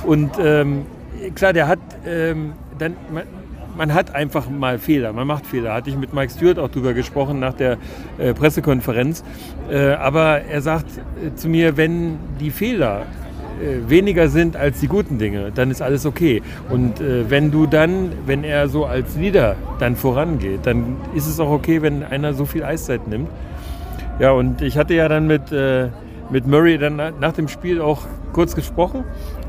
[0.05, 0.85] Und ähm,
[1.37, 2.97] klar, der hat ähm, dann.
[3.15, 3.23] Man,
[3.77, 5.75] man hat einfach mal Fehler, man macht Fehler.
[5.75, 7.77] Hatte ich mit Mike Stewart auch drüber gesprochen nach der
[8.19, 9.23] äh, Pressekonferenz.
[9.71, 10.87] Äh, aber er sagt
[11.25, 13.03] äh, zu mir, wenn die Fehler
[13.63, 16.43] äh, weniger sind als die guten Dinge, dann ist alles okay.
[16.71, 21.39] Und äh, wenn du dann, wenn er so als Leader dann vorangeht, dann ist es
[21.41, 23.29] auch okay, wenn einer so viel Eiszeit nimmt.
[24.19, 25.89] Ja, und ich hatte ja dann mit, äh,
[26.31, 28.03] mit Murray dann na- nach dem Spiel auch
[28.33, 29.05] kurz gesprochen.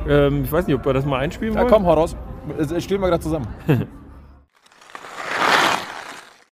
[0.10, 1.72] Ähm, ich weiß nicht, ob wir das mal einspielen Ja, wollen.
[1.72, 2.16] komm, hau raus.
[2.80, 3.48] Stehen wir gerade zusammen.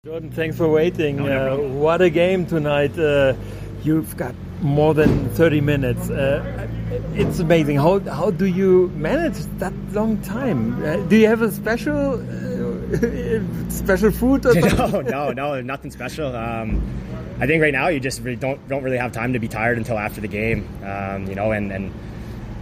[0.05, 1.19] Jordan, thanks for waiting.
[1.19, 2.99] Uh, what a game tonight.
[2.99, 3.33] Uh,
[3.85, 6.11] you've got more than 30 minutes.
[6.11, 6.69] Uh,
[7.15, 7.79] it's amazing.
[7.79, 10.85] How, how do you manage that long time?
[10.85, 14.45] Uh, do you have a special uh, special food?
[14.45, 15.07] Or something?
[15.07, 16.37] no, no, no, nothing special.
[16.37, 16.83] Um,
[17.41, 19.79] I think right now you just really don't don't really have time to be tired
[19.79, 20.69] until after the game.
[20.85, 21.95] Um, you know, and and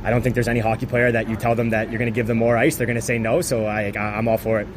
[0.04, 2.14] I don't think there's any hockey player that you tell them that you're going to
[2.14, 3.40] give them more ice, they're going to say no.
[3.40, 4.68] So I, I'm all for it.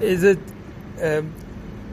[0.00, 0.38] Is it?
[1.02, 1.34] Um,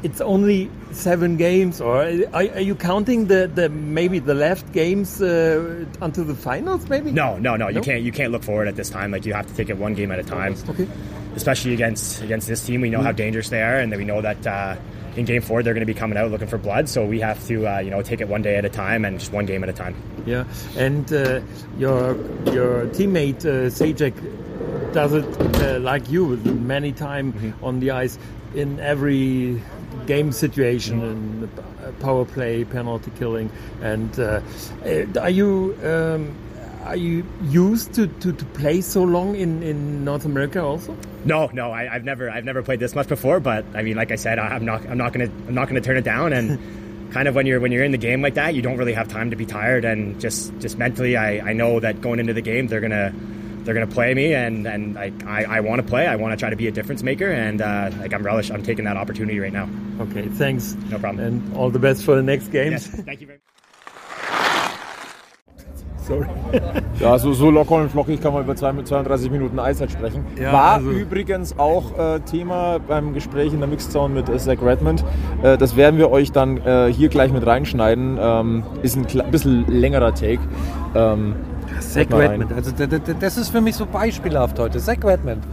[0.03, 5.21] it's only seven games, or are, are you counting the, the maybe the left games
[5.21, 6.87] uh, until the finals?
[6.89, 7.67] Maybe No, no, no.
[7.67, 7.81] You No?
[7.81, 9.11] can't you can't look forward at this time.
[9.11, 10.55] Like you have to take it one game at a time.
[10.69, 10.87] Okay.
[11.35, 14.45] Especially against against this team, we know how dangerous they are, and we know that
[14.47, 14.75] uh,
[15.15, 16.89] in game four they're going to be coming out looking for blood.
[16.89, 19.19] So we have to uh, you know take it one day at a time and
[19.19, 19.95] just one game at a time.
[20.25, 20.45] Yeah,
[20.77, 21.41] and uh,
[21.77, 22.15] your
[22.51, 24.13] your teammate uh, Sajak
[24.93, 25.25] does it
[25.61, 27.63] uh, like you many times Mm-hmm.
[27.63, 28.17] on the ice
[28.55, 29.61] in every
[30.09, 31.47] game situation the
[32.01, 33.49] power play, penalty killing,
[33.81, 34.41] and uh,
[34.85, 35.77] uh, are you?
[35.83, 36.35] Um,
[36.85, 40.95] are you used to, to, to play so long in, in North America also?
[41.25, 43.39] No, no, I, I've never I've never played this much before.
[43.39, 45.81] But I mean, like I said, I- I'm not I'm not gonna I'm not gonna
[45.81, 46.33] turn it down.
[46.33, 46.57] And
[47.11, 49.07] kind of when you're when you're in the game like that, you don't really have
[49.09, 49.83] time to be tired.
[49.85, 53.13] And just just mentally, I, I know that going into the game, they're gonna
[53.69, 56.07] they're gonna play me, and and I I, I want to play.
[56.07, 58.49] I want to try to be a difference maker, and uh, like I'm relish.
[58.49, 59.69] I'm taking that opportunity right now.
[60.01, 60.75] Okay, thanks.
[60.89, 61.23] No problem.
[61.25, 62.87] And all the best for the next games.
[62.87, 63.45] Yes, thank you very much.
[66.07, 66.25] Sorry.
[66.99, 70.25] Ja, so, so locker und flockig kann man über zwei- 32 Minuten Eiszeit sprechen.
[70.41, 74.57] Ja, War also- übrigens auch äh, Thema beim Gespräch in der Mixzone mit äh, Zach
[74.59, 75.05] Redmond.
[75.43, 78.17] Äh, das werden wir euch dann äh, hier gleich mit reinschneiden.
[78.19, 80.39] Ähm, ist ein bisschen längerer Take.
[80.95, 81.35] Ähm,
[81.81, 82.07] Zach.
[82.11, 82.71] Redmond, also
[83.19, 84.79] das ist für mich so beispielhaft heute.
[84.79, 85.43] Zach Redmond.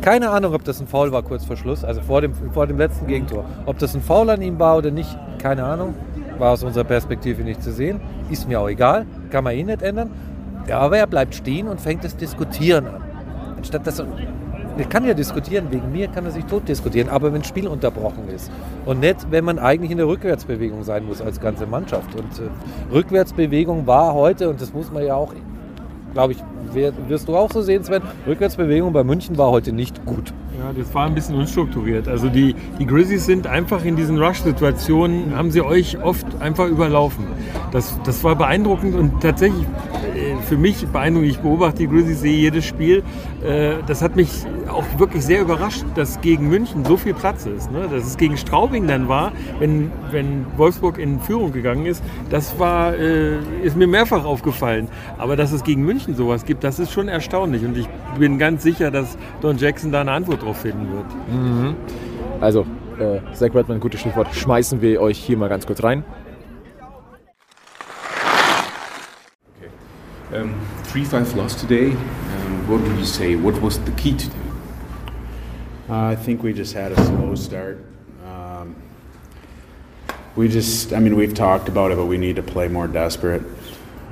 [0.00, 2.78] Keine Ahnung, ob das ein Foul war kurz vor Schluss, also vor dem, vor dem
[2.78, 3.44] letzten Gegentor.
[3.66, 5.94] Ob das ein Foul an ihm war oder nicht, keine Ahnung.
[6.38, 8.00] War aus unserer Perspektive nicht zu sehen.
[8.30, 10.10] Ist mir auch egal, kann man eh nicht ändern.
[10.68, 13.02] Ja, aber er bleibt stehen und fängt das Diskutieren an.
[13.56, 14.06] Anstatt dass er,
[14.78, 17.66] er kann ja diskutieren, wegen mir kann er sich tot diskutieren, aber wenn das Spiel
[17.68, 18.50] unterbrochen ist.
[18.84, 22.14] Und nicht, wenn man eigentlich in der Rückwärtsbewegung sein muss als ganze Mannschaft.
[22.14, 25.32] Und äh, Rückwärtsbewegung war heute, und das muss man ja auch,
[26.12, 26.38] glaube ich,
[27.08, 30.32] wirst du auch so sehen, Sven, Rückwärtsbewegung bei München war heute nicht gut.
[30.58, 32.08] Ja, das war ein bisschen unstrukturiert.
[32.08, 37.26] Also die, die Grizzlies sind einfach in diesen Rush-Situationen, haben sie euch oft einfach überlaufen.
[37.72, 39.66] Das, das war beeindruckend und tatsächlich
[40.46, 41.30] für mich beeindruckend.
[41.30, 43.02] Ich beobachte die Grizzlies, sehe jedes Spiel.
[43.44, 44.30] Äh, Das hat mich
[44.68, 47.70] auch wirklich sehr überrascht, dass gegen München so viel Platz ist.
[47.70, 47.88] Ne?
[47.90, 52.94] Dass es gegen Straubing dann war, wenn, wenn Wolfsburg in Führung gegangen ist, das war,
[52.94, 54.88] äh, ist mir mehrfach aufgefallen.
[55.18, 57.64] Aber dass es gegen München sowas gibt, das ist schon erstaunlich.
[57.64, 57.88] Und ich
[58.18, 61.76] bin ganz sicher, dass Don Jackson da eine Antwort drauf finden wird.
[62.40, 62.66] Also,
[62.98, 64.28] äh, Zach Redmond, gutes Stichwort.
[64.34, 66.04] Schmeißen wir euch hier mal ganz kurz rein.
[70.32, 71.92] Um, 3-5 loss today.
[71.92, 73.36] Um, what would you say?
[73.36, 74.38] What was the key to do?
[75.88, 77.84] Uh, I think we just had a slow start.
[78.24, 78.74] Um,
[80.34, 83.44] we just, I mean, we've talked about it, but we need to play more desperate.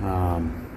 [0.03, 0.71] Um,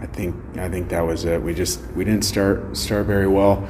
[0.00, 1.40] I think, I think that was it.
[1.40, 3.68] We just, we didn't start start very well.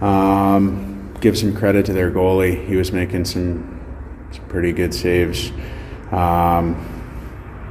[0.00, 2.66] Um, give some credit to their goalie.
[2.66, 3.80] He was making some,
[4.32, 5.52] some pretty good saves.
[6.10, 6.95] Um,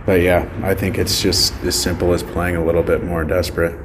[0.06, 3.78] but yeah, I think it's just as simple as playing a little bit more desperate.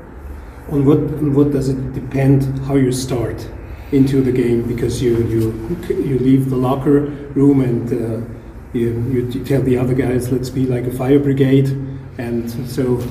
[0.70, 3.48] On what on what does it depend how you start
[3.92, 4.62] into the game?
[4.62, 7.00] Because you you you leave the locker
[7.34, 8.20] room and uh,
[8.72, 11.68] you you tell the other guys, let's be like a fire brigade,
[12.18, 13.02] and so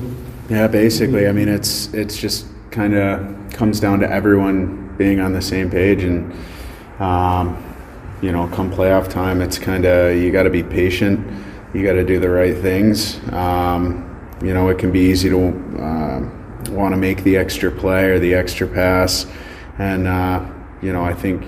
[0.48, 1.28] Yeah, basically.
[1.28, 5.70] I mean, it's it's just kind of comes down to everyone being on the same
[5.70, 6.32] page, and
[7.00, 7.56] um,
[8.22, 11.20] you know, come playoff time, it's kind of you got to be patient.
[11.72, 13.20] You got to do the right things.
[13.32, 14.06] Um,
[14.42, 15.48] you know, it can be easy to
[15.78, 19.26] uh, want to make the extra play or the extra pass,
[19.78, 20.44] and uh,
[20.82, 21.44] you know, I think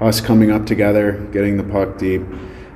[0.00, 2.22] us coming up together, getting the puck deep,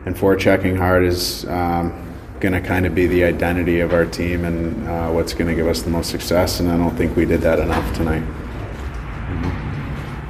[0.06, 1.44] and forechecking hard is.
[1.46, 2.02] Um,
[2.40, 5.54] going to kind of be the identity of our team and uh, what's going to
[5.54, 6.60] give us the most success.
[6.60, 8.22] And I don't think we did that enough tonight.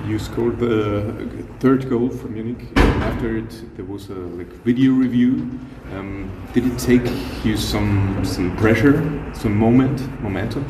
[0.06, 2.66] You scored the third goal for Munich.
[2.76, 5.58] After it, there was a like video review.
[5.92, 7.06] Um, did it take
[7.44, 9.00] you some some pressure,
[9.34, 10.64] some moment, momentum?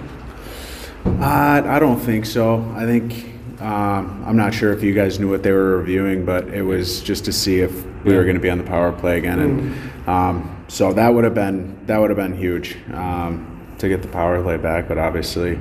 [1.04, 2.60] Uh, I don't think so.
[2.76, 6.48] I think um, I'm not sure if you guys knew what they were reviewing, but
[6.48, 7.72] it was just to see if
[8.04, 11.24] we were going to be on the power play again, and um, so that would
[11.24, 14.88] have been that would have been huge um, to get the power play back.
[14.88, 15.58] But obviously,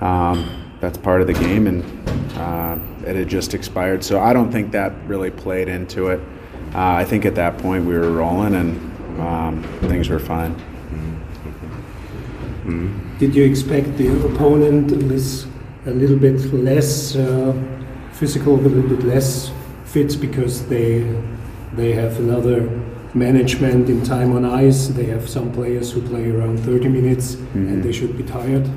[0.00, 1.82] um, that's part of the game, and
[2.38, 4.04] uh, it had just expired.
[4.04, 6.20] So I don't think that really played into it.
[6.76, 10.54] Uh, I think at that point we were rolling, and um, things were fine.
[13.18, 15.46] did you expect the opponent was
[15.86, 17.52] a little bit less uh,
[18.12, 19.50] physical, a little bit less
[19.86, 20.90] fit because they
[21.72, 22.60] they have another
[23.12, 24.86] management in time on ice.
[24.86, 28.68] They have some players who play around 30 minutes and they should be tired.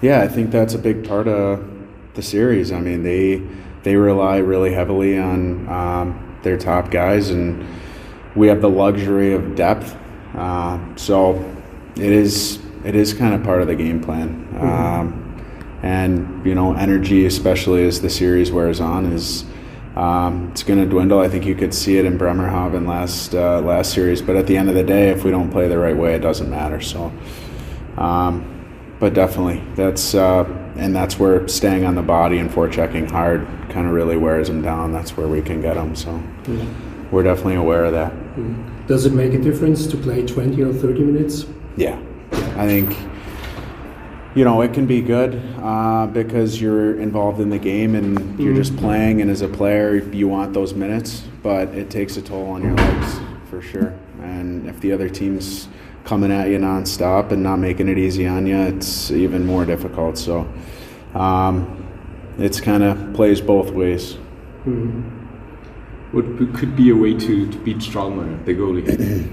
[0.00, 1.68] Yeah, I think that's a big part of
[2.14, 2.72] the series.
[2.72, 3.42] I mean, they
[3.82, 7.66] they rely really heavily on um, their top guys, and
[8.34, 9.96] we have the luxury of depth.
[10.34, 11.34] Uh, so
[11.96, 14.48] it is it is kind of part of the game plan.
[14.58, 19.44] Um, and you know, energy, especially as the series wears on, is
[19.96, 21.20] um, it's going to dwindle.
[21.20, 24.56] I think you could see it in Bremerhaven last uh, last series, but at the
[24.56, 26.80] end of the day, if we don't play the right way, it doesn't matter.
[26.80, 27.12] So,
[27.96, 28.59] um,
[29.00, 30.44] but definitely, that's uh,
[30.76, 34.60] and that's where staying on the body and forechecking hard kind of really wears them
[34.60, 34.92] down.
[34.92, 35.96] That's where we can get them.
[35.96, 36.22] So,
[37.10, 38.86] we're definitely aware of that.
[38.86, 41.46] Does it make a difference to play 20 or 30 minutes?
[41.76, 41.98] Yeah,
[42.56, 42.96] I think
[44.34, 48.54] you know it can be good uh, because you're involved in the game and you're
[48.54, 52.50] just playing, and as a player, you want those minutes, but it takes a toll
[52.50, 53.94] on your legs for sure.
[54.20, 55.68] And if the other team's
[56.10, 60.18] coming at you nonstop and not making it easy on you, it's even more difficult.
[60.18, 60.52] So
[61.14, 61.86] um,
[62.36, 64.14] it's kind of plays both ways.
[66.10, 69.30] What could be a way to, to beat Stralmeyer, the goalie?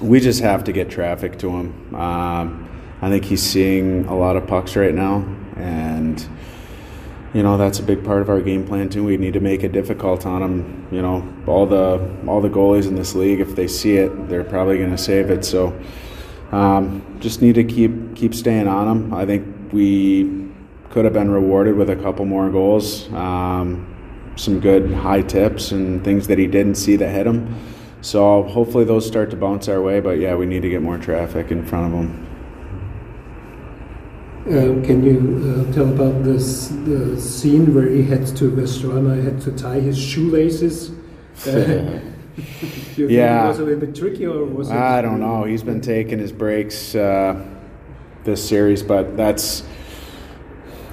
[0.00, 1.92] we just have to get traffic to him.
[1.96, 2.70] Um,
[3.02, 5.26] I think he's seeing a lot of pucks right now,
[5.56, 6.24] and
[7.34, 9.04] you know that's a big part of our game plan too.
[9.04, 10.88] We need to make it difficult on them.
[10.90, 14.44] You know, all the all the goalies in this league, if they see it, they're
[14.44, 15.44] probably going to save it.
[15.44, 15.78] So,
[16.52, 19.14] um, just need to keep keep staying on them.
[19.14, 20.48] I think we
[20.90, 23.12] could have been rewarded with a couple more goals.
[23.12, 23.94] Um,
[24.36, 27.54] some good high tips and things that he didn't see that hit him.
[28.00, 30.00] So hopefully those start to bounce our way.
[30.00, 32.27] But yeah, we need to get more traffic in front of him.
[34.48, 39.42] Uh, can you uh, tell about this the scene where he had to Westrama had
[39.42, 40.90] to tie his shoelaces?
[41.46, 42.00] Uh,
[42.96, 43.42] Yeah.
[43.42, 44.76] think it was a little bit tricky, or was it?
[44.76, 45.44] I don't know.
[45.44, 47.44] He's been taking his breaks uh,
[48.24, 49.64] this series, but that's.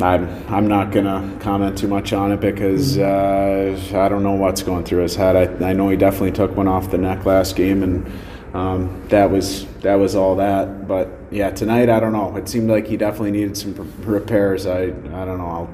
[0.02, 4.34] I'm, I'm not going to comment too much on it because uh, I don't know
[4.34, 5.36] what's going through his head.
[5.36, 8.12] I, I know he definitely took one off the neck last game, and
[8.54, 10.88] um, that was that was all that.
[10.88, 12.36] But yeah, tonight I don't know.
[12.36, 14.66] It seemed like he definitely needed some r- repairs.
[14.66, 15.48] I I don't know.
[15.48, 15.70] I'll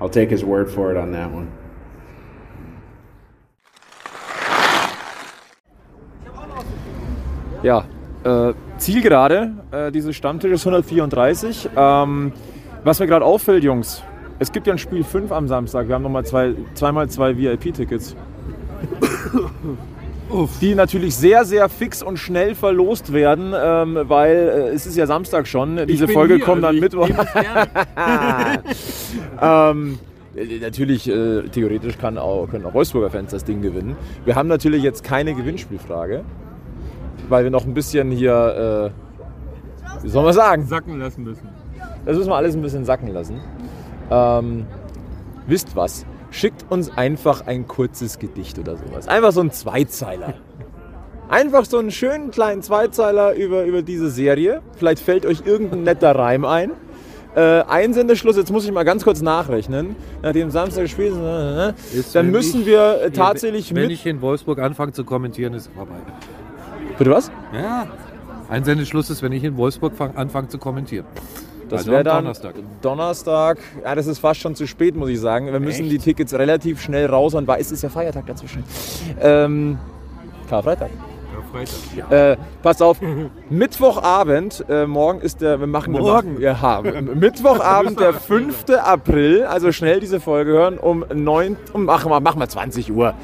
[0.00, 1.50] I'll take his word for it on that one.
[7.62, 7.84] Ja,
[8.24, 11.70] äh, Zielgerade äh, dieses Stammtisches 134.
[11.76, 12.32] Ähm,
[12.84, 14.04] was mir gerade auffällt, Jungs,
[14.38, 15.88] es gibt ja ein Spiel 5 am Samstag.
[15.88, 18.14] Wir haben nochmal zwei, zweimal zwei VIP-Tickets.
[20.60, 25.06] Die natürlich sehr, sehr fix und schnell verlost werden, ähm, weil äh, es ist ja
[25.06, 25.86] Samstag schon.
[25.86, 27.08] Diese Folge hier, kommt also dann Mittwoch.
[29.40, 29.98] ähm,
[30.36, 33.96] äh, natürlich, äh, theoretisch kann auch, können auch Wolfsburger Fans das Ding gewinnen.
[34.24, 36.24] Wir haben natürlich jetzt keine Gewinnspielfrage,
[37.28, 41.48] weil wir noch ein bisschen hier, äh, wie soll man sagen, Sacken lassen müssen.
[42.04, 43.40] das müssen wir alles ein bisschen sacken lassen.
[44.10, 44.66] Ähm,
[45.46, 46.04] wisst was?
[46.30, 49.08] Schickt uns einfach ein kurzes Gedicht oder sowas.
[49.08, 50.34] Einfach so ein Zweizeiler.
[51.28, 54.62] Einfach so einen schönen kleinen Zweizeiler über, über diese Serie.
[54.76, 56.72] Vielleicht fällt euch irgendein netter Reim ein.
[57.34, 59.94] Äh, Einsendeschluss, jetzt muss ich mal ganz kurz nachrechnen.
[60.22, 63.82] Nachdem Samstag gespielt ist, äh, äh, Ist, dann wenn müssen ich- wir äh, tatsächlich Wenn
[63.82, 63.90] mit.
[63.92, 65.96] ich in Wolfsburg anfange zu kommentieren, ist es vorbei.
[66.96, 67.30] Bitte was?
[67.54, 67.86] Ja.
[68.48, 71.04] Einsendeschluss ist, wenn ich in Wolfsburg fang, anfange zu kommentieren.
[71.68, 72.54] Das Also wäre dann Donnerstag.
[72.82, 73.58] Donnerstag.
[73.84, 75.52] Ja, das ist fast schon zu spät, muss ich sagen.
[75.52, 78.64] Wir müssen die Tickets relativ schnell raushauen, weil es ist ja Feiertag dazwischen.
[79.20, 79.78] Ähm,
[80.48, 80.90] Karfreitag.
[81.52, 82.10] Freitag.
[82.10, 82.98] Äh, passt auf,
[83.50, 86.38] Mittwochabend, äh, morgen ist der, wir machen Morgen?
[86.38, 88.64] Wir haben Mittwochabend, der 5.
[88.82, 93.14] April, also schnell diese Folge hören, um 9, um, machen, wir, machen wir 20 Uhr.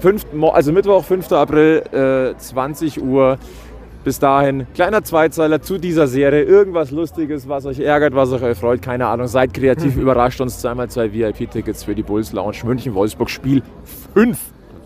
[0.00, 1.32] 5, Mo- also Mittwoch, 5.
[1.32, 3.38] April, äh, 20 Uhr.
[4.06, 6.44] Bis dahin, kleiner Zweizeiler zu dieser Serie.
[6.44, 8.80] Irgendwas Lustiges, was euch ärgert, was euch erfreut.
[8.80, 9.26] Keine Ahnung.
[9.26, 10.60] Seid kreativ, überrascht uns.
[10.60, 13.28] Zweimal zwei VIP-Tickets für die Bulls Lounge München-Wolfsburg.
[13.28, 13.64] Spiel
[14.14, 14.38] 5.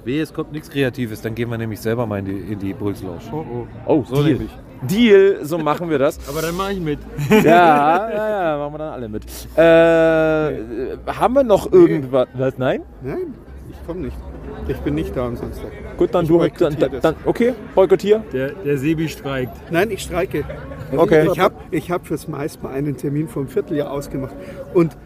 [0.07, 2.73] Wehe, es kommt nichts Kreatives, dann gehen wir nämlich selber mal in die, in die
[2.73, 3.21] Bulls Lounge.
[3.31, 3.67] Oh, oh.
[3.85, 4.27] Oh, So Deal.
[4.39, 4.51] nämlich.
[4.89, 6.19] Deal, so machen wir das.
[6.31, 7.01] Aber dann mache ich mit.
[7.29, 9.25] Ja, ja, ja, machen wir dann alle mit.
[9.55, 12.27] Äh, haben wir noch irgendwas?
[12.33, 12.57] Was?
[12.57, 12.81] Nein?
[13.03, 13.35] Nein,
[13.91, 14.17] ich komme nicht.
[14.69, 15.71] Ich bin nicht da am Samstag.
[15.97, 16.39] Gut, dann Ich du.
[16.39, 18.23] boykottiere Dann, dann, okay, boykottier.
[18.33, 19.57] Der, der Sebi streikt.
[19.71, 20.45] Nein, ich streike.
[20.97, 21.29] Okay.
[21.33, 24.35] Ich habe ich hab fürs Mais mal einen Termin vom Vierteljahr ausgemacht.
[24.75, 24.97] Und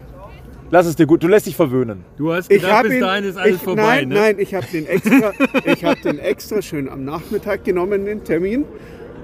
[0.71, 1.21] Lass es dir gut.
[1.21, 2.03] Du lässt dich verwöhnen.
[2.17, 2.99] Du hast gedacht, bis ihn.
[3.01, 4.15] dahin ist alles ich, vorbei, nein, ne?
[4.15, 5.31] nein, ich habe den extra,
[5.63, 8.65] ich habe den extra schön am Nachmittag genommen, den Termin,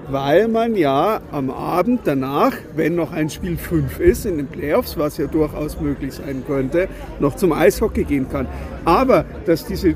[0.08, 4.98] weil man ja am Abend danach, wenn noch ein Spiel 5 ist in den Playoffs,
[4.98, 6.88] was ja durchaus möglich sein könnte,
[7.20, 8.46] noch zum Eishockey gehen kann.
[8.84, 9.94] Aber dass diese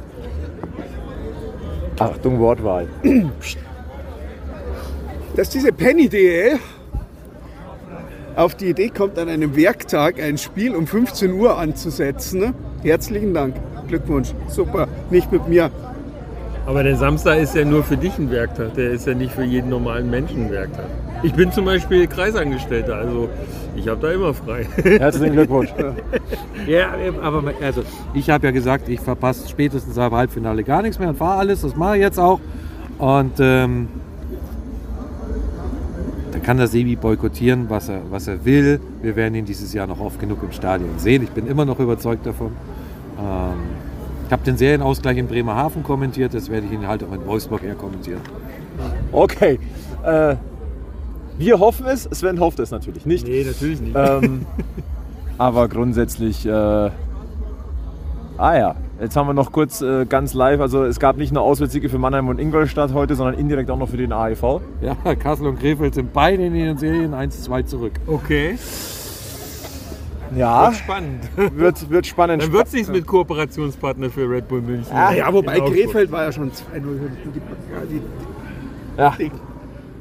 [1.98, 2.86] Achtung, Wortwahl.
[5.34, 6.59] dass diese Penny DL
[8.36, 12.40] auf die Idee kommt, an einem Werktag ein Spiel um 15 Uhr anzusetzen.
[12.40, 12.54] ne?
[12.82, 13.57] Herzlichen Dank.
[13.88, 14.34] Glückwunsch.
[14.48, 14.88] Super.
[15.11, 15.70] Nicht mit mir.
[16.66, 18.74] Aber der Samstag ist ja nur für dich ein Werktag.
[18.74, 20.86] Der ist ja nicht für jeden normalen Menschen ein Werktag.
[21.22, 23.28] Ich bin zum Beispiel Kreisangestellter, also
[23.76, 24.66] ich habe da immer frei.
[24.82, 25.70] Herzlichen Glückwunsch.
[26.66, 26.88] Ja,
[27.22, 31.16] aber also, ich habe ja gesagt, ich verpasse spätestens am Halbfinale gar nichts mehr und
[31.16, 31.60] fahre alles.
[31.60, 32.40] Das mache ich jetzt auch.
[32.98, 33.88] Und ähm,
[36.32, 38.80] dann kann der Sebi boykottieren, was er, was er will.
[39.00, 41.22] Wir werden ihn dieses Jahr noch oft genug im Stadion sehen.
[41.22, 42.50] Ich bin immer noch überzeugt davon.
[43.20, 43.75] Ähm,
[44.26, 47.62] ich habe den Serienausgleich in Bremerhaven kommentiert, das werde ich ihn halt auch in Wolfsburg
[47.62, 48.20] eher kommentieren.
[49.12, 49.58] Okay.
[50.04, 50.36] Äh,
[51.38, 53.26] wir hoffen es, Sven hofft es natürlich nicht.
[53.26, 53.94] Nee, natürlich nicht.
[53.94, 54.46] Ähm,
[55.38, 56.90] aber grundsätzlich, äh, ah
[58.38, 61.88] ja, jetzt haben wir noch kurz äh, ganz live, also es gab nicht nur Auswärtssiege
[61.88, 64.60] für Mannheim und Ingolstadt heute, sondern indirekt auch noch für den AEV.
[64.80, 67.92] Ja, Kassel und Krefeld sind beide in ihren Serien 1-2 zurück.
[68.06, 68.58] Okay,
[70.34, 71.20] Ja, spannend.
[71.36, 72.42] wird, wird spannend.
[72.42, 74.92] Dann wird es nichts mit Kooperationspartner für Red Bull München.
[74.94, 75.74] Ah, ja, wobei Augsburg.
[75.74, 77.32] Krefeld war ja schon 2-0 hinten.
[77.90, 78.00] Die,
[78.98, 79.14] ja,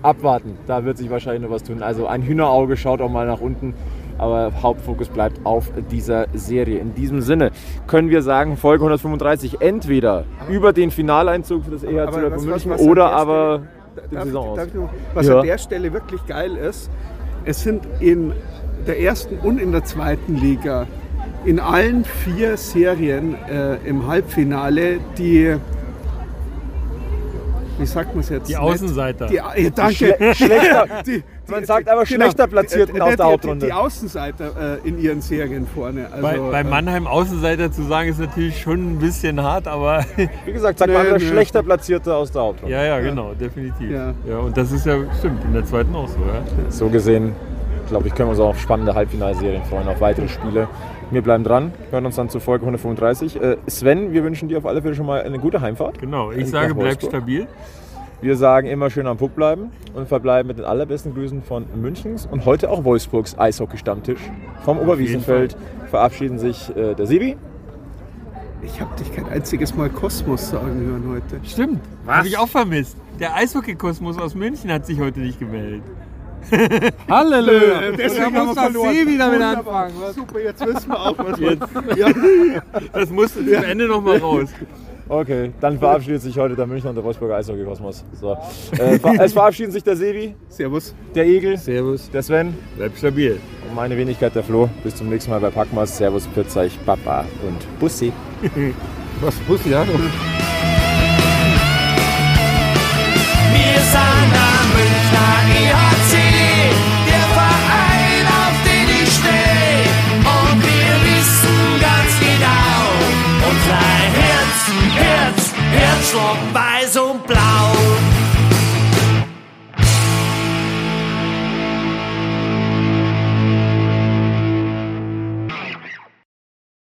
[0.01, 1.81] abwarten, da wird sich wahrscheinlich noch was tun.
[1.83, 3.73] Also ein Hühnerauge schaut auch mal nach unten,
[4.17, 6.79] aber Hauptfokus bleibt auf dieser Serie.
[6.79, 7.51] In diesem Sinne
[7.87, 12.43] können wir sagen, Folge 135 entweder über den Finaleinzug für das EHC Aber Red was-
[12.43, 14.57] Bull was- München was an oder der aber Stelle- die Darf, Saison aus.
[14.57, 15.39] darf ich noch, was Ja.
[15.39, 16.91] an der Stelle wirklich geil ist,
[17.45, 18.33] es sind in
[18.87, 20.87] der ersten und in der zweiten Liga
[21.45, 25.55] in allen vier Serien äh, im Halbfinale die,
[27.77, 28.47] wie sagt man es jetzt?
[28.49, 28.55] Die?
[28.55, 29.27] Außenseiter.
[29.27, 29.93] Die, äh, danke.
[30.17, 33.65] Schle- schlechter- Die- man die- sagt aber genau, schlechter Platzierten die- aus die- der Hauptrunde.
[33.67, 36.07] Die Außenseiter äh, in ihren Serien vorne.
[36.11, 40.03] Also, Bei, bei äh, Mannheim Außenseiter zu sagen, ist natürlich schon ein bisschen hart, aber
[40.45, 41.19] Wie gesagt, sagt Nö, man der nö.
[41.19, 42.73] schlechter Platzierte aus der Hauptrunde.
[42.73, 43.91] ja, ja, genau, definitiv.
[43.91, 44.13] Ja.
[44.27, 44.37] Ja.
[44.39, 46.17] und das ist ja stimmt, in der zweiten auch so.
[46.19, 46.41] Ja?
[46.71, 47.33] So gesehen,
[47.87, 50.67] glaube ich, können wir uns auch auf spannende Halbfinalserien freuen, auf weitere Spiele.
[51.11, 53.41] Wir bleiben dran, hören uns dann zur Folge 135.
[53.41, 55.99] Äh, Sven, wir wünschen dir auf alle Fälle schon mal eine gute Heimfahrt.
[55.99, 57.47] Genau, ich sage, bleib stabil.
[58.21, 62.25] Wir sagen immer schön am Puck bleiben und verbleiben mit den allerbesten Grüßen von Münchens
[62.25, 64.21] und heute auch Wolfsburgs Eishockey-Stammtisch.
[64.63, 65.55] Vom Oberwiesenfeld
[65.89, 67.37] verabschieden sich äh, der Sibi.
[68.63, 71.39] ich habe dich kein einziges Mal Kosmos sagen hören heute.
[71.45, 72.97] Stimmt, habe ich auch vermisst.
[73.19, 75.83] Der Eishockey-Kosmos aus München hat sich heute nicht gemeldet.
[77.09, 77.91] Halleluja!
[77.97, 79.85] Deswegen haben wir das Sebi damit Wunderbar.
[79.85, 79.93] anfangen.
[80.01, 80.15] Was?
[80.15, 81.63] Super, jetzt wissen wir auch, was Jetzt.
[81.97, 82.07] Ja.
[82.93, 84.49] Das musste zum Ende noch mal raus.
[85.07, 88.03] Okay, dann verabschiedet sich heute der Münchner und der Wolfsburger Eishockey-Kosmos.
[88.19, 88.35] So.
[88.79, 90.95] Äh, es verabschieden sich der Sebi, Servus.
[91.13, 92.09] der Igel, Servus.
[92.09, 93.39] der Sven Bleib stabil.
[93.69, 94.67] und meine Wenigkeit der Flo.
[94.83, 95.95] Bis zum nächsten Mal bei Packmas.
[95.95, 98.11] Servus, Pizzeich, Papa und Bussi.
[99.21, 99.85] Was muss ja?
[99.87, 99.95] Wir
[103.79, 105.94] sind
[115.75, 117.75] Herzschlag weiß und blau.